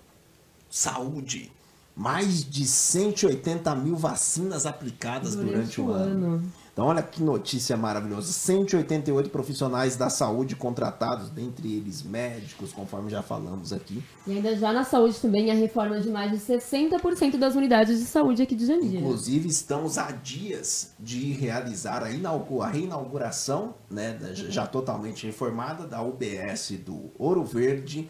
[0.70, 1.50] Saúde.
[1.96, 6.26] Mais de 180 mil vacinas aplicadas durante, durante o ano.
[6.26, 6.52] ano.
[6.78, 8.32] Então, olha que notícia maravilhosa.
[8.32, 14.00] 188 profissionais da saúde contratados, dentre eles médicos, conforme já falamos aqui.
[14.24, 18.04] E ainda já na saúde também a reforma de mais de 60% das unidades de
[18.04, 19.00] saúde aqui de Jandira.
[19.00, 26.78] Inclusive, estamos a dias de realizar a, a reinauguração, né, já totalmente reformada, da UBS
[26.86, 28.08] do Ouro Verde,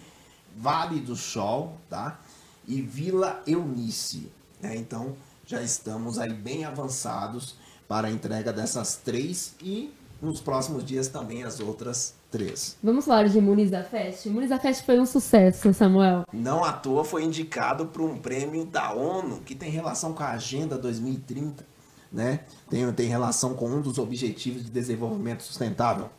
[0.55, 2.21] Vale do Sol, tá?
[2.67, 4.31] E Vila Eunice.
[4.61, 4.77] Né?
[4.77, 7.57] Então, já estamos aí bem avançados
[7.89, 12.77] para a entrega dessas três e nos próximos dias também as outras três.
[12.83, 14.27] Vamos falar de Muniza Fest?
[14.27, 16.25] Muniza Fest foi um sucesso, Samuel.
[16.33, 20.33] Não à toa foi indicado para um prêmio da ONU que tem relação com a
[20.33, 21.65] Agenda 2030,
[22.13, 22.41] né?
[22.69, 26.11] Tem, tem relação com um dos objetivos de desenvolvimento sustentável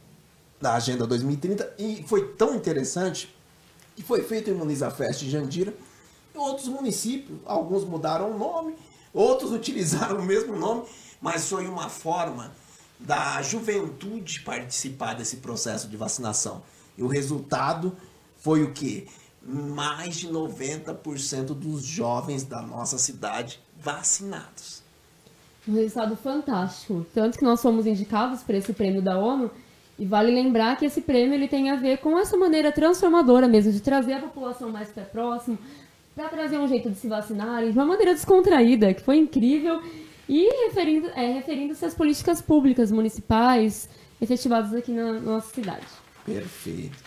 [0.59, 3.33] da Agenda 2030 e foi tão interessante
[3.95, 5.73] que foi feito em Muniza Fest em Jandira
[6.33, 8.75] e outros municípios, alguns mudaram o nome,
[9.13, 10.83] outros utilizaram o mesmo nome
[11.21, 12.51] mas foi uma forma
[12.99, 16.61] da juventude participar desse processo de vacinação.
[16.97, 17.95] E o resultado
[18.37, 19.07] foi o que?
[19.41, 24.83] Mais de 90% dos jovens da nossa cidade vacinados.
[25.67, 27.05] Um resultado fantástico.
[27.13, 29.49] Tanto que nós fomos indicados para esse prêmio da ONU.
[29.97, 33.71] E vale lembrar que esse prêmio ele tem a ver com essa maneira transformadora mesmo,
[33.71, 35.57] de trazer a população mais para próximo,
[36.15, 39.81] para trazer um jeito de se vacinarem, de uma maneira descontraída, que foi incrível
[40.29, 43.89] e referindo, é, referindo-se às políticas públicas municipais
[44.21, 45.87] efetivadas aqui na nossa cidade.
[46.23, 47.03] Perfeito.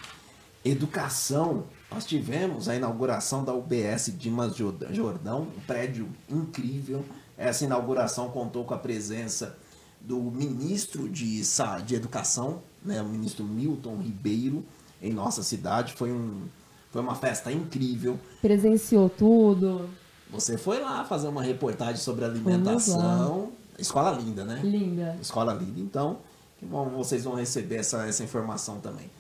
[0.65, 1.65] Educação.
[1.89, 7.05] Nós tivemos a inauguração da UBS Dimas Jordão, um prédio incrível.
[7.39, 9.57] Essa inauguração contou com a presença
[10.01, 11.43] do ministro de,
[11.85, 14.65] de Educação, né, o ministro Milton Ribeiro,
[15.01, 15.93] em nossa cidade.
[15.93, 16.43] Foi, um,
[16.91, 18.19] foi uma festa incrível.
[18.41, 19.89] Presenciou tudo.
[20.33, 23.53] Você foi lá fazer uma reportagem sobre alimentação.
[23.79, 24.61] Escola linda, né?
[24.65, 25.17] Linda.
[25.21, 25.79] Escola linda.
[25.79, 26.19] Então,
[26.59, 29.11] que bom, vocês vão receber essa, essa informação também.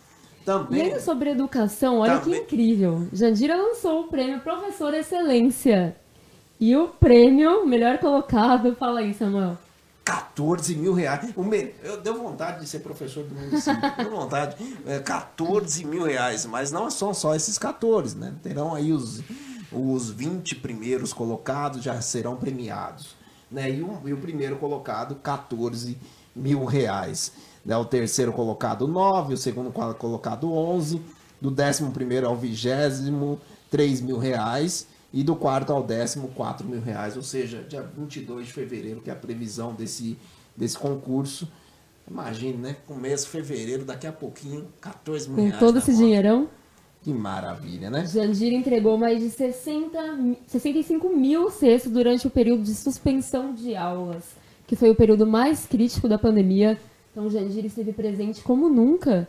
[0.44, 3.07] Também, e sobre educação, olha também, que incrível.
[3.12, 5.94] Jandira lançou o prêmio Professor Excelência.
[6.59, 9.57] E o prêmio melhor colocado, fala aí, Samuel.
[10.05, 11.33] 14 mil reais.
[11.37, 11.75] O me...
[11.83, 13.81] Eu deu vontade de ser professor do município.
[13.96, 14.57] deu vontade.
[14.87, 16.44] É, 14 mil reais.
[16.44, 18.35] Mas não são só esses 14, né?
[18.42, 19.22] Terão aí os
[19.73, 23.15] os 20 primeiros colocados já serão premiados.
[23.51, 23.71] Né?
[23.71, 25.97] E, o, e o primeiro colocado, 14
[26.35, 27.33] mil reais.
[27.65, 27.77] Né?
[27.77, 29.35] O terceiro colocado, 9.
[29.35, 31.01] O segundo colocado, 11.
[31.41, 34.87] Do décimo primeiro ao vigésimo, 3 mil reais.
[35.13, 37.17] E do quarto ao décimo, 4 mil reais.
[37.17, 40.17] Ou seja, dia 22 de fevereiro, que é a previsão desse,
[40.57, 41.47] desse concurso.
[42.11, 42.77] Imagine, né?
[42.87, 45.59] Começo de fevereiro, daqui a pouquinho, 14 mil Com reais.
[45.59, 45.99] Com todo esse conta.
[46.03, 46.49] dinheirão?
[47.03, 48.07] Que maravilha, né?
[48.07, 54.23] Jandira entregou mais de 60, 65 mil cestos durante o período de suspensão de aulas,
[54.69, 56.79] que foi o período mais crítico da pandemia.
[57.11, 59.29] Então, Jandira esteve presente como nunca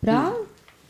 [0.00, 0.34] para.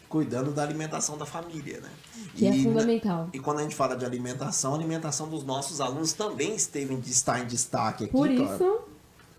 [0.08, 1.88] Cuidando da alimentação da família, né?
[2.34, 3.28] Que é e, é fundamental.
[3.32, 7.00] E quando a gente fala de alimentação, a alimentação dos nossos alunos também esteve em,
[7.00, 8.12] está em destaque aqui.
[8.12, 8.80] Por isso.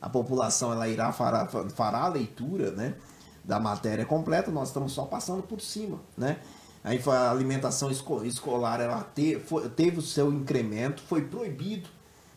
[0.02, 2.96] A população ela irá fará, fará a leitura né,
[3.44, 6.40] da matéria completa, nós estamos só passando por cima, né?
[6.84, 11.88] Aí a alimentação escolar ela te, foi, teve o seu incremento, foi proibido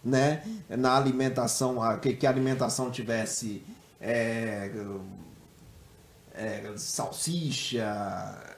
[0.05, 3.63] né, na alimentação, que, que a alimentação tivesse
[3.99, 4.71] é,
[6.35, 7.83] é, salsicha,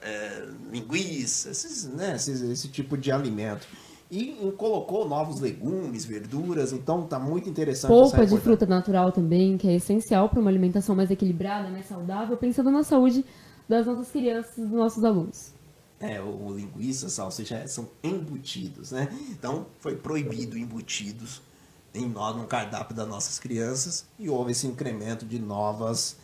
[0.01, 3.65] é, linguiça, esses, né, esse, esse tipo de alimento
[4.11, 7.89] e colocou novos legumes, verduras, então tá muito interessante.
[7.89, 12.35] Polpa de fruta natural também, que é essencial para uma alimentação mais equilibrada, mais saudável,
[12.37, 13.25] pensando na saúde
[13.67, 15.56] das nossas crianças, dos nossos alunos
[15.99, 19.07] é, o, o linguiça, salsicha, são embutidos, né?
[19.31, 21.41] Então, foi proibido embutidos
[21.93, 26.17] em nós, no cardápio das nossas crianças e houve esse incremento de novas,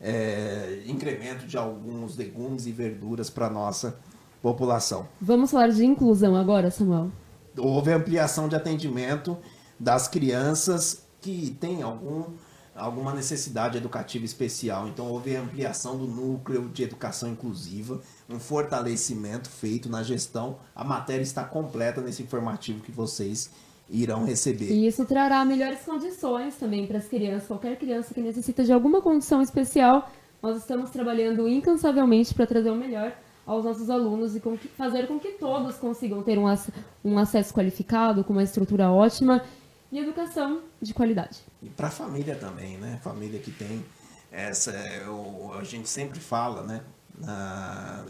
[0.00, 3.98] é, incremento de alguns legumes e verduras para nossa
[4.42, 5.08] população.
[5.20, 7.10] Vamos falar de inclusão agora, Samuel.
[7.56, 9.38] Houve ampliação de atendimento
[9.78, 12.24] das crianças que têm algum,
[12.74, 14.88] alguma necessidade educativa especial.
[14.88, 20.58] Então, houve ampliação do núcleo de educação inclusiva, um fortalecimento feito na gestão.
[20.74, 23.50] A matéria está completa nesse informativo que vocês
[23.88, 24.70] irão receber.
[24.70, 27.46] E isso trará melhores condições também para as crianças.
[27.46, 30.10] Qualquer criança que necessita de alguma condição especial,
[30.42, 33.12] nós estamos trabalhando incansavelmente para trazer o melhor
[33.46, 34.40] aos nossos alunos e
[34.76, 39.42] fazer com que todos consigam ter um acesso qualificado, com uma estrutura ótima
[39.94, 41.38] e educação de qualidade.
[41.62, 42.98] E para a família também, né?
[43.02, 43.84] Família que tem
[44.30, 46.82] essa, eu, a gente sempre fala, né?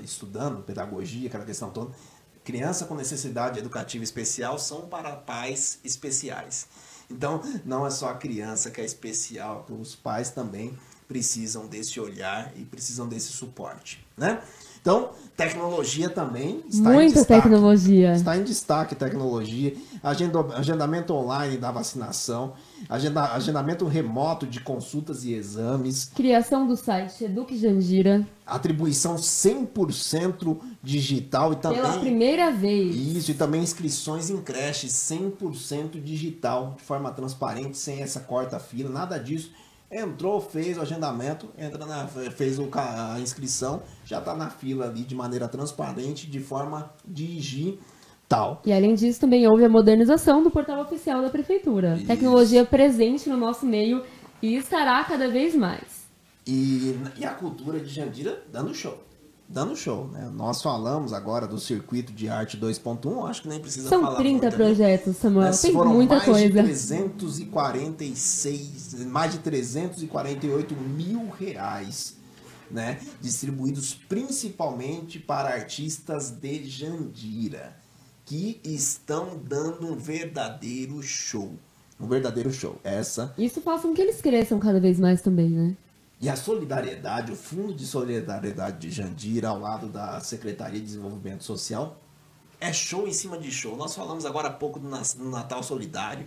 [0.03, 1.95] Estudando pedagogia, aquela questão toda,
[2.43, 6.67] criança com necessidade educativa especial são para pais especiais.
[7.11, 10.75] Então, não é só a criança que é especial, os pais também
[11.07, 14.43] precisam desse olhar e precisam desse suporte, né?
[14.85, 17.43] Então, tecnologia também está Muita em destaque.
[17.43, 18.13] tecnologia.
[18.13, 22.53] Está em destaque tecnologia, agenda, agendamento online da vacinação,
[22.87, 26.13] agenda, agendamento remoto de consultas e exames.
[26.15, 28.29] Criação do site Eduque Jandira.
[28.47, 31.81] Atribuição 100% digital e também...
[31.81, 32.95] Pela primeira vez.
[32.95, 39.17] Isso, e também inscrições em creche 100% digital, de forma transparente, sem essa corta-fila, nada
[39.17, 39.51] disso
[39.95, 45.03] entrou, fez o agendamento, entra na, fez o, a inscrição, já está na fila ali
[45.05, 48.61] de maneira transparente, de forma digital.
[48.65, 51.95] E além disso, também houve a modernização do portal oficial da prefeitura.
[51.95, 52.07] Isso.
[52.07, 54.03] Tecnologia presente no nosso meio
[54.43, 56.05] e estará cada vez mais.
[56.47, 58.99] E, e a cultura de Jandira dando show
[59.49, 60.29] dando show, né?
[60.35, 64.15] Nós falamos agora do circuito de arte 2.1, acho que nem precisa São falar.
[64.15, 66.49] São 30 muito, projetos, Samuel, Mas tem foram muita mais coisa.
[66.49, 72.17] De 346, mais de 348 mil reais,
[72.71, 72.99] né?
[73.21, 77.77] Distribuídos principalmente para artistas de Jandira,
[78.25, 81.53] que estão dando um verdadeiro show.
[82.01, 82.81] Um verdadeiro show.
[82.83, 83.33] Essa.
[83.39, 85.77] Isso faz com que eles cresçam cada vez mais também, né?
[86.25, 91.45] E a solidariedade, o Fundo de Solidariedade de Jandira, ao lado da Secretaria de Desenvolvimento
[91.45, 92.01] Social,
[92.59, 93.77] é show em cima de show.
[93.77, 96.27] Nós falamos agora há pouco do Natal Solidário,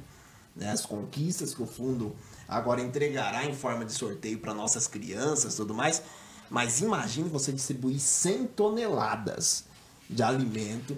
[0.55, 2.15] né, as conquistas que o fundo
[2.47, 6.03] agora entregará em forma de sorteio para nossas crianças tudo mais.
[6.47, 9.63] Mas imagine você distribuir 100 toneladas
[10.07, 10.95] de alimento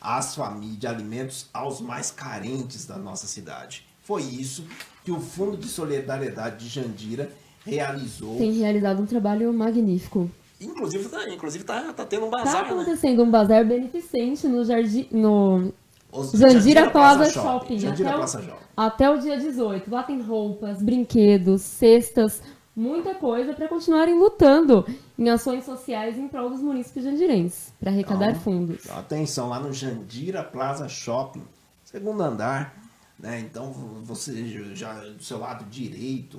[0.00, 3.86] às famílias, de alimentos aos mais carentes da nossa cidade.
[4.02, 4.66] Foi isso
[5.04, 7.30] que o Fundo de Solidariedade de Jandira
[7.64, 8.36] realizou.
[8.36, 10.30] Tem realizado um trabalho magnífico.
[10.60, 12.70] Inclusive, tá, inclusive tá, tá tendo um Tá bazar, né?
[12.70, 15.72] acontecendo um bazar beneficente no jardim, no
[16.12, 17.48] Os- Jandira Plaza Shopping.
[17.48, 17.78] Shopping.
[17.78, 18.64] Jandira até, Plaza o, Shopping.
[18.76, 19.90] até o dia 18.
[19.90, 22.42] Lá tem roupas, brinquedos, cestas,
[22.76, 24.84] muita coisa para continuarem lutando
[25.18, 28.90] em ações sociais em prol dos munícipes jandirenses, para arrecadar Então, fundos.
[28.90, 31.42] Atenção, lá no Jandira Plaza Shopping,
[31.84, 32.74] segundo andar,
[33.18, 33.40] né?
[33.40, 33.72] Então
[34.04, 36.38] você já do seu lado direito,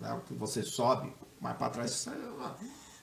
[0.00, 0.18] né?
[0.26, 2.08] que você sobe, mais para trás,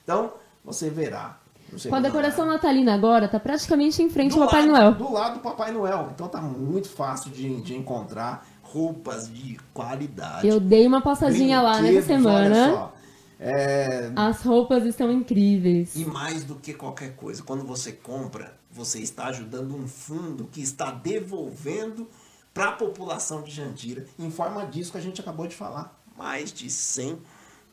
[0.02, 0.32] então
[0.64, 1.38] você verá.
[1.68, 4.94] Com a segundo decoração natalina agora, tá praticamente em frente do ao Papai lado, Noel.
[4.94, 6.10] Do lado do Papai Noel.
[6.14, 10.46] Então tá muito fácil de, de encontrar roupas de qualidade.
[10.46, 12.70] Eu dei uma passadinha lá nessa semana.
[12.70, 12.92] só.
[13.38, 15.94] É, As roupas estão incríveis.
[15.96, 20.60] E mais do que qualquer coisa, quando você compra, você está ajudando um fundo que
[20.62, 22.08] está devolvendo
[22.54, 26.52] para a população de Jandira, em forma disso que a gente acabou de falar, mais
[26.52, 27.18] de 100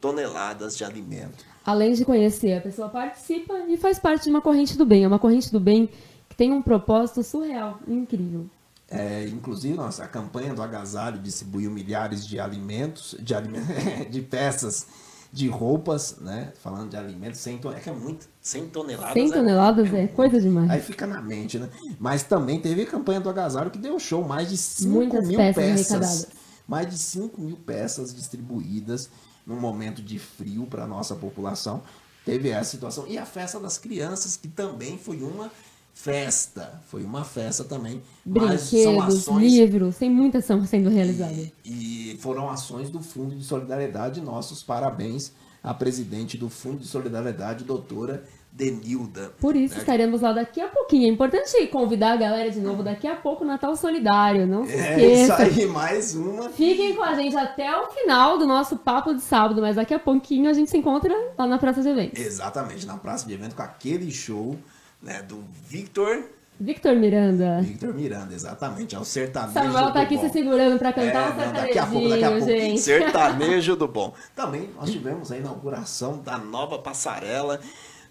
[0.02, 1.46] toneladas de alimento.
[1.66, 5.04] Além de conhecer, a pessoa participa e faz parte de uma corrente do bem.
[5.04, 5.90] É uma corrente do bem
[6.28, 8.46] que tem um propósito surreal, incrível.
[8.90, 13.62] É, inclusive, nossa, a campanha do agasalho distribuiu milhares de alimentos, de, alime-
[14.12, 14.86] de peças
[15.32, 16.52] de roupas, né?
[16.62, 19.14] Falando de alimentos, 100 toneladas, é que é muito, 100 toneladas.
[19.14, 20.70] 100 é- toneladas é coisa demais.
[20.70, 21.70] Aí fica na mente, né?
[21.98, 25.38] Mas também teve a campanha do agasalho que deu show, mais de 5 Muitas mil
[25.38, 26.28] peças peças.
[26.68, 29.10] Mais de 5 mil peças distribuídas
[29.46, 31.84] num momento de frio para a nossa população.
[32.26, 33.06] Teve essa situação.
[33.08, 35.52] E a festa das crianças, que também foi uma
[35.94, 36.82] festa.
[36.88, 38.02] Foi uma festa também.
[38.26, 41.34] Brinquedos, ações livros, tem muita ação sendo realizada.
[41.34, 44.22] e, e foram ações do Fundo de Solidariedade.
[44.22, 48.24] Nossos parabéns à presidente do Fundo de Solidariedade, doutora
[48.56, 49.32] Denilda.
[49.42, 49.80] Por isso né?
[49.80, 51.06] estaremos lá daqui a pouquinho.
[51.08, 54.46] É importante convidar a galera de novo daqui a pouco, Natal Solidário.
[54.46, 55.44] Não se É isso esqueça.
[55.62, 56.50] aí, mais uma.
[56.50, 59.98] Fiquem com a gente até o final do nosso papo de sábado, mas daqui a
[60.00, 62.20] pouquinho a gente se encontra lá na Praça de Eventos.
[62.24, 64.56] Exatamente, na praça de evento com aquele show
[65.02, 66.24] né, do Victor.
[66.60, 67.60] Victor Miranda.
[67.62, 68.94] Victor Miranda, exatamente.
[68.96, 70.22] É o sertanejo Samuel do tá aqui bom.
[70.22, 72.46] se segurando pra É, cantar um não, daqui a pouco, daqui a pouco.
[72.46, 72.80] gente.
[72.80, 74.14] Sertanejo do bom.
[74.36, 77.60] Também nós tivemos a inauguração da nova passarela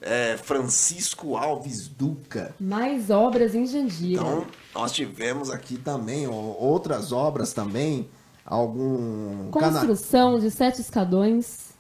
[0.02, 2.54] é, Francisco Alves Duca.
[2.60, 4.20] Mais obras em Jandira.
[4.22, 8.08] Então, nós tivemos aqui também ó, outras obras também,
[8.44, 11.70] algum cana- Construção de sete escadões.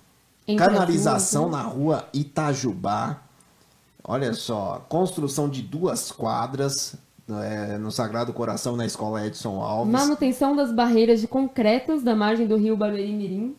[0.56, 1.56] canalização né?
[1.58, 3.22] na rua Itajubá.
[4.04, 6.96] Olha só, construção de duas quadras
[7.30, 9.92] é, no Sagrado Coração na Escola Edson Alves.
[9.92, 13.54] Manutenção das barreiras de concretos da margem do rio Barueri Mirim.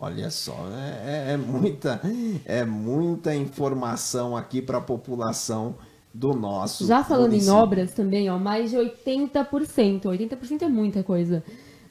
[0.00, 2.00] Olha só, é, é- é muita,
[2.44, 5.74] é muita informação aqui para a população
[6.14, 6.86] do nosso.
[6.86, 7.54] Já falando em município.
[7.56, 11.42] obras também, ó, mais de 80%, 80% é muita coisa,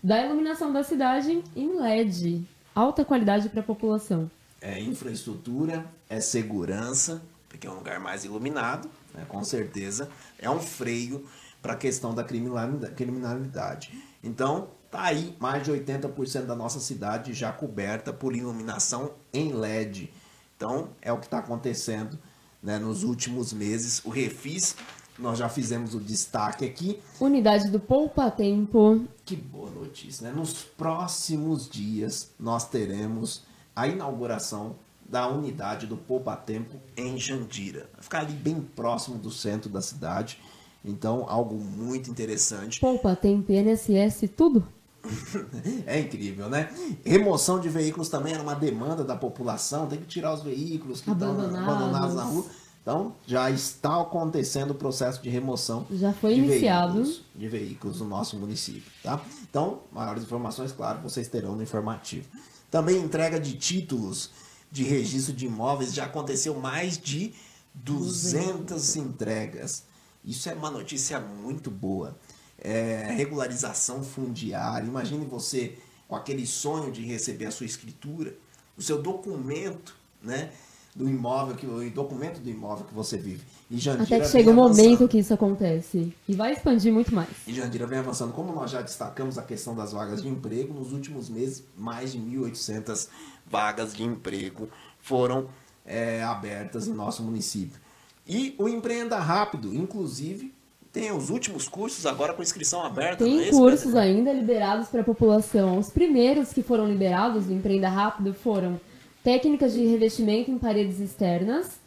[0.01, 2.43] da iluminação da cidade em LED.
[2.73, 4.29] Alta qualidade para a população.
[4.61, 10.09] É infraestrutura, é segurança, porque é um lugar mais iluminado, né, com certeza.
[10.39, 11.25] É um freio
[11.61, 13.91] para a questão da criminalidade.
[14.23, 20.11] Então, tá aí mais de 80% da nossa cidade já coberta por iluminação em LED.
[20.55, 22.17] Então, é o que está acontecendo
[22.63, 24.03] né, nos últimos meses.
[24.03, 24.75] O Refis,
[25.19, 26.99] nós já fizemos o destaque aqui.
[27.19, 29.05] Unidade do Poupa Tempo.
[29.23, 30.35] Que boa notícia, né?
[30.35, 33.43] Nos próximos dias nós teremos
[33.75, 34.77] a inauguração
[35.07, 37.87] da unidade do Poupa Tempo em Jandira.
[37.93, 40.39] Vai ficar ali bem próximo do centro da cidade.
[40.83, 42.79] Então, algo muito interessante.
[42.79, 44.67] Poupa Tempo, INSS, tudo.
[45.85, 46.69] É incrível, né?
[47.05, 49.87] Remoção de veículos também era uma demanda da população.
[49.87, 52.15] Tem que tirar os veículos que estão Abandonados.
[52.15, 52.45] na rua.
[52.81, 56.93] Então, já está acontecendo o processo de remoção Já foi de iniciado.
[56.93, 59.21] veículos, de veículos no nosso município, tá?
[59.49, 62.29] Então, maiores informações, claro, vocês terão no informativo.
[62.71, 64.29] Também entrega de títulos
[64.71, 67.33] de registro de imóveis já aconteceu mais de
[67.73, 69.83] 200 entregas.
[70.23, 72.17] Isso é uma notícia muito boa.
[72.59, 74.85] É, regularização fundiária.
[74.85, 75.77] Imagine você
[76.07, 78.33] com aquele sonho de receber a sua escritura,
[78.77, 80.51] o seu documento, né?
[80.95, 83.43] Do imóvel, que, o documento do imóvel que você vive.
[83.69, 86.11] E Jandira Até que chega o momento que isso acontece.
[86.27, 87.29] E vai expandir muito mais.
[87.45, 88.33] E Jandira vem avançando.
[88.33, 92.19] Como nós já destacamos a questão das vagas de emprego, nos últimos meses, mais de
[92.19, 93.09] 1.800
[93.45, 94.67] vagas de emprego
[94.99, 95.47] foram
[95.85, 97.79] é, abertas em nosso município.
[98.27, 100.53] E o Empreenda Rápido, inclusive,
[100.91, 103.23] tem os últimos cursos agora com inscrição aberta.
[103.23, 103.99] é Tem isso, cursos Pedro?
[103.99, 105.77] ainda liberados para a população.
[105.77, 108.79] Os primeiros que foram liberados do Empreenda Rápido foram
[109.23, 111.79] técnicas de revestimento em paredes externas,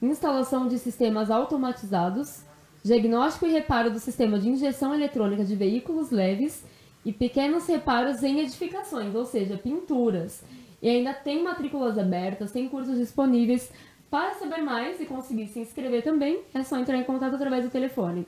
[0.00, 2.40] instalação de sistemas automatizados,
[2.82, 6.64] diagnóstico e reparo do sistema de injeção eletrônica de veículos leves
[7.04, 10.42] e pequenos reparos em edificações, ou seja, pinturas.
[10.82, 13.70] E ainda tem matrículas abertas, tem cursos disponíveis.
[14.10, 17.70] Para saber mais e conseguir se inscrever também, é só entrar em contato através do
[17.70, 18.26] telefone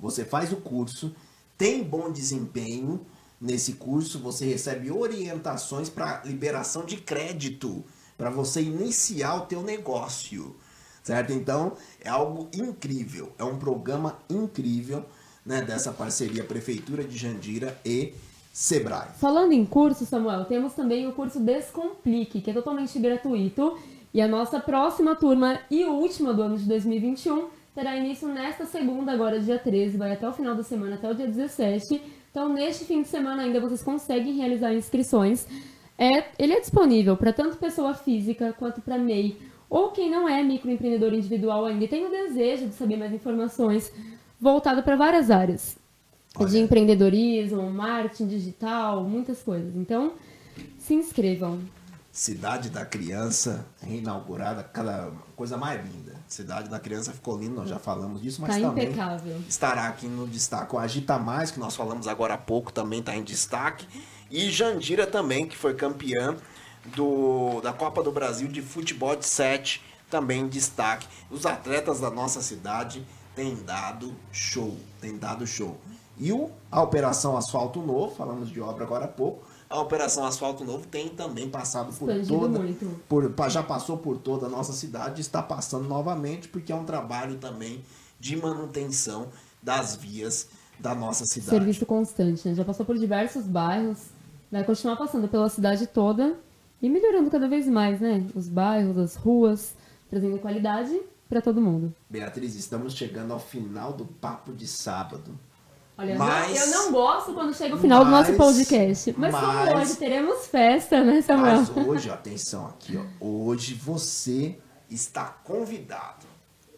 [0.00, 1.14] Você faz o curso,
[1.56, 3.06] tem bom desempenho
[3.40, 7.84] nesse curso, você recebe orientações para liberação de crédito,
[8.16, 10.56] para você iniciar o teu negócio.
[11.02, 11.32] Certo?
[11.32, 15.04] Então, é algo incrível, é um programa incrível,
[15.44, 18.14] né, dessa parceria Prefeitura de Jandira e
[18.50, 19.08] Sebrae.
[19.18, 23.76] Falando em curso, Samuel, temos também o curso Descomplique, que é totalmente gratuito.
[24.14, 29.12] E a nossa próxima turma e última do ano de 2021 terá início nesta segunda,
[29.12, 32.00] agora dia 13, vai até o final da semana, até o dia 17.
[32.30, 35.46] Então, neste fim de semana ainda vocês conseguem realizar inscrições.
[35.98, 39.36] É, ele é disponível para tanto pessoa física quanto para MEI,
[39.68, 43.92] ou quem não é microempreendedor individual ainda e tem o desejo de saber mais informações,
[44.40, 45.76] voltado para várias áreas
[46.36, 46.48] Olha.
[46.48, 49.74] de empreendedorismo, marketing digital, muitas coisas.
[49.76, 50.12] Então,
[50.78, 51.60] se inscrevam.
[52.14, 56.14] Cidade da Criança reinaugurada, cada coisa mais linda.
[56.28, 59.42] Cidade da Criança ficou linda, nós já falamos disso, mas Tá também impecável.
[59.48, 60.76] estará aqui no destaque.
[60.76, 63.84] O Agita Mais, que nós falamos agora há pouco, também está em destaque.
[64.30, 66.36] E Jandira também, que foi campeã
[66.94, 71.08] do, da Copa do Brasil de Futebol de 7, também em destaque.
[71.28, 73.04] Os atletas da nossa cidade
[73.34, 75.80] têm dado show, têm dado show.
[76.16, 79.44] E o, a Operação Asfalto Novo, falamos de obra agora há pouco,
[79.74, 83.00] a Operação Asfalto Novo tem também passado por Expandido toda, muito.
[83.08, 87.36] por- já passou por toda a nossa cidade, está passando novamente, porque é um trabalho
[87.38, 87.84] também
[88.20, 89.28] de manutenção
[89.62, 90.48] das vias
[90.78, 91.50] da nossa cidade.
[91.50, 92.54] Serviço constante, né?
[92.54, 93.98] Já passou por diversos bairros,
[94.50, 96.36] vai continuar passando pela cidade toda
[96.80, 98.24] e melhorando cada vez mais, né?
[98.34, 99.74] Os bairros, as ruas,
[100.10, 101.92] trazendo qualidade para todo mundo.
[102.08, 105.32] Beatriz, estamos chegando ao final do papo de sábado.
[105.96, 109.14] Olha, Mas- eu não gosto quando chega o final do nosso mas- podcast.
[109.16, 111.58] Mas, como mas- hoje teremos festa, né, Samuel?
[111.58, 113.24] Mas hoje, atenção aqui, ó.
[113.24, 114.58] Hoje você
[114.90, 116.26] está convidado,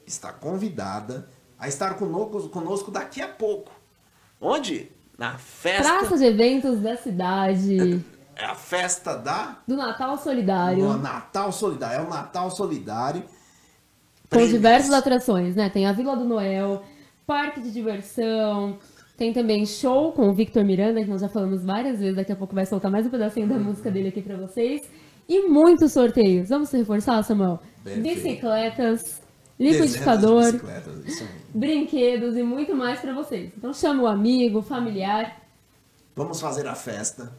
[0.06, 3.72] está convidada a estar conosco, conosco daqui a pouco.
[4.38, 4.92] Onde?
[5.18, 5.82] Na festa.
[5.98, 8.04] Praça de eventos da cidade.
[8.34, 10.84] É a festa da Do Natal Solidário.
[10.84, 12.00] no Natal Solidário.
[12.00, 13.22] É o Natal Solidário.
[13.22, 14.50] Com Prêmios.
[14.52, 15.70] diversas atrações, né?
[15.70, 16.82] Tem a Vila do Noel,
[17.26, 18.78] parque de diversão,
[19.16, 22.36] tem também show com o Victor Miranda, que nós já falamos várias vezes, daqui a
[22.36, 24.82] pouco vai soltar mais um pedacinho da música dele aqui pra vocês.
[25.28, 26.50] E muitos sorteios.
[26.50, 27.58] Vamos reforçar, Samuel?
[27.82, 28.02] Perfeito.
[28.02, 29.22] Bicicletas,
[29.58, 30.60] liquidificador, de
[31.52, 33.52] brinquedos e muito mais pra vocês.
[33.56, 35.40] Então chama o amigo, familiar.
[36.14, 37.32] Vamos fazer a festa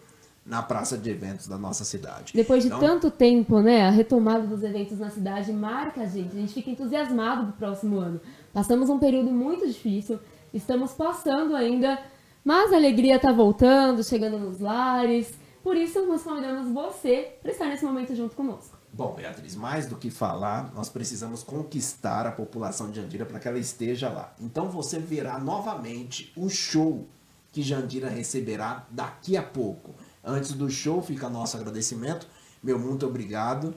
[0.46, 2.34] na praça de eventos da nossa cidade.
[2.34, 6.36] Depois de Então, tanto tempo, né, a retomada dos eventos na cidade marca a gente.
[6.36, 8.20] A gente fica entusiasmado pro próximo ano.
[8.54, 10.20] Passamos um período muito difícil,
[10.58, 12.00] estamos passando ainda,
[12.44, 15.34] mas a alegria tá voltando, chegando nos lares.
[15.64, 18.78] Por isso, nós convidamos você para estar nesse momento junto conosco.
[18.92, 23.48] Bom, Beatriz, mais do que falar, nós precisamos conquistar a população de Jandira para que
[23.48, 24.34] ela esteja lá.
[24.40, 27.06] Então você verá novamente o show
[27.52, 29.94] que Jandira receberá daqui a pouco.
[30.24, 32.28] Antes do show, fica nosso agradecimento.
[32.64, 33.76] Meu muito obrigado.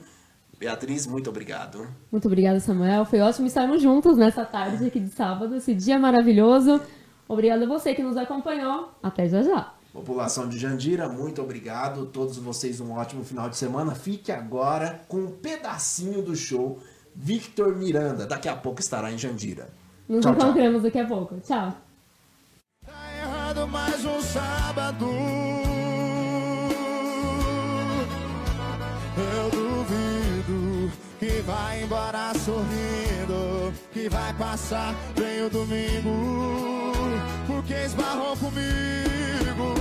[0.61, 1.87] Beatriz, muito obrigado.
[2.11, 3.03] Muito obrigada, Samuel.
[3.03, 6.79] Foi ótimo estarmos juntos nessa tarde aqui de sábado, esse dia maravilhoso.
[7.27, 8.91] Obrigada a você que nos acompanhou.
[9.01, 9.73] Até já já.
[9.91, 12.05] População de Jandira, muito obrigado.
[12.05, 13.95] Todos vocês um ótimo final de semana.
[13.95, 16.77] Fique agora com um pedacinho do show
[17.15, 18.27] Victor Miranda.
[18.27, 19.67] Daqui a pouco estará em Jandira.
[20.07, 20.43] Nos Tchau, tchau.
[20.49, 21.39] encontramos daqui a pouco.
[21.39, 21.73] Tchau.
[22.85, 25.07] Tá errado mais um sábado.
[29.17, 29.60] Eu
[31.21, 36.95] que vai embora sorrindo, que vai passar bem o domingo,
[37.45, 39.75] porque esbarrou comigo.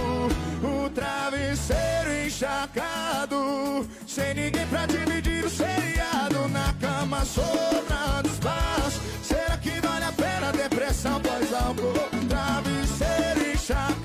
[0.63, 9.01] O travesseiro encharcado, sem ninguém pra dividir o seriado na cama sobrando espaço.
[9.23, 11.95] Será que vale a pena depressão pós-álcool?
[12.29, 14.00] Travesseiro encharcado,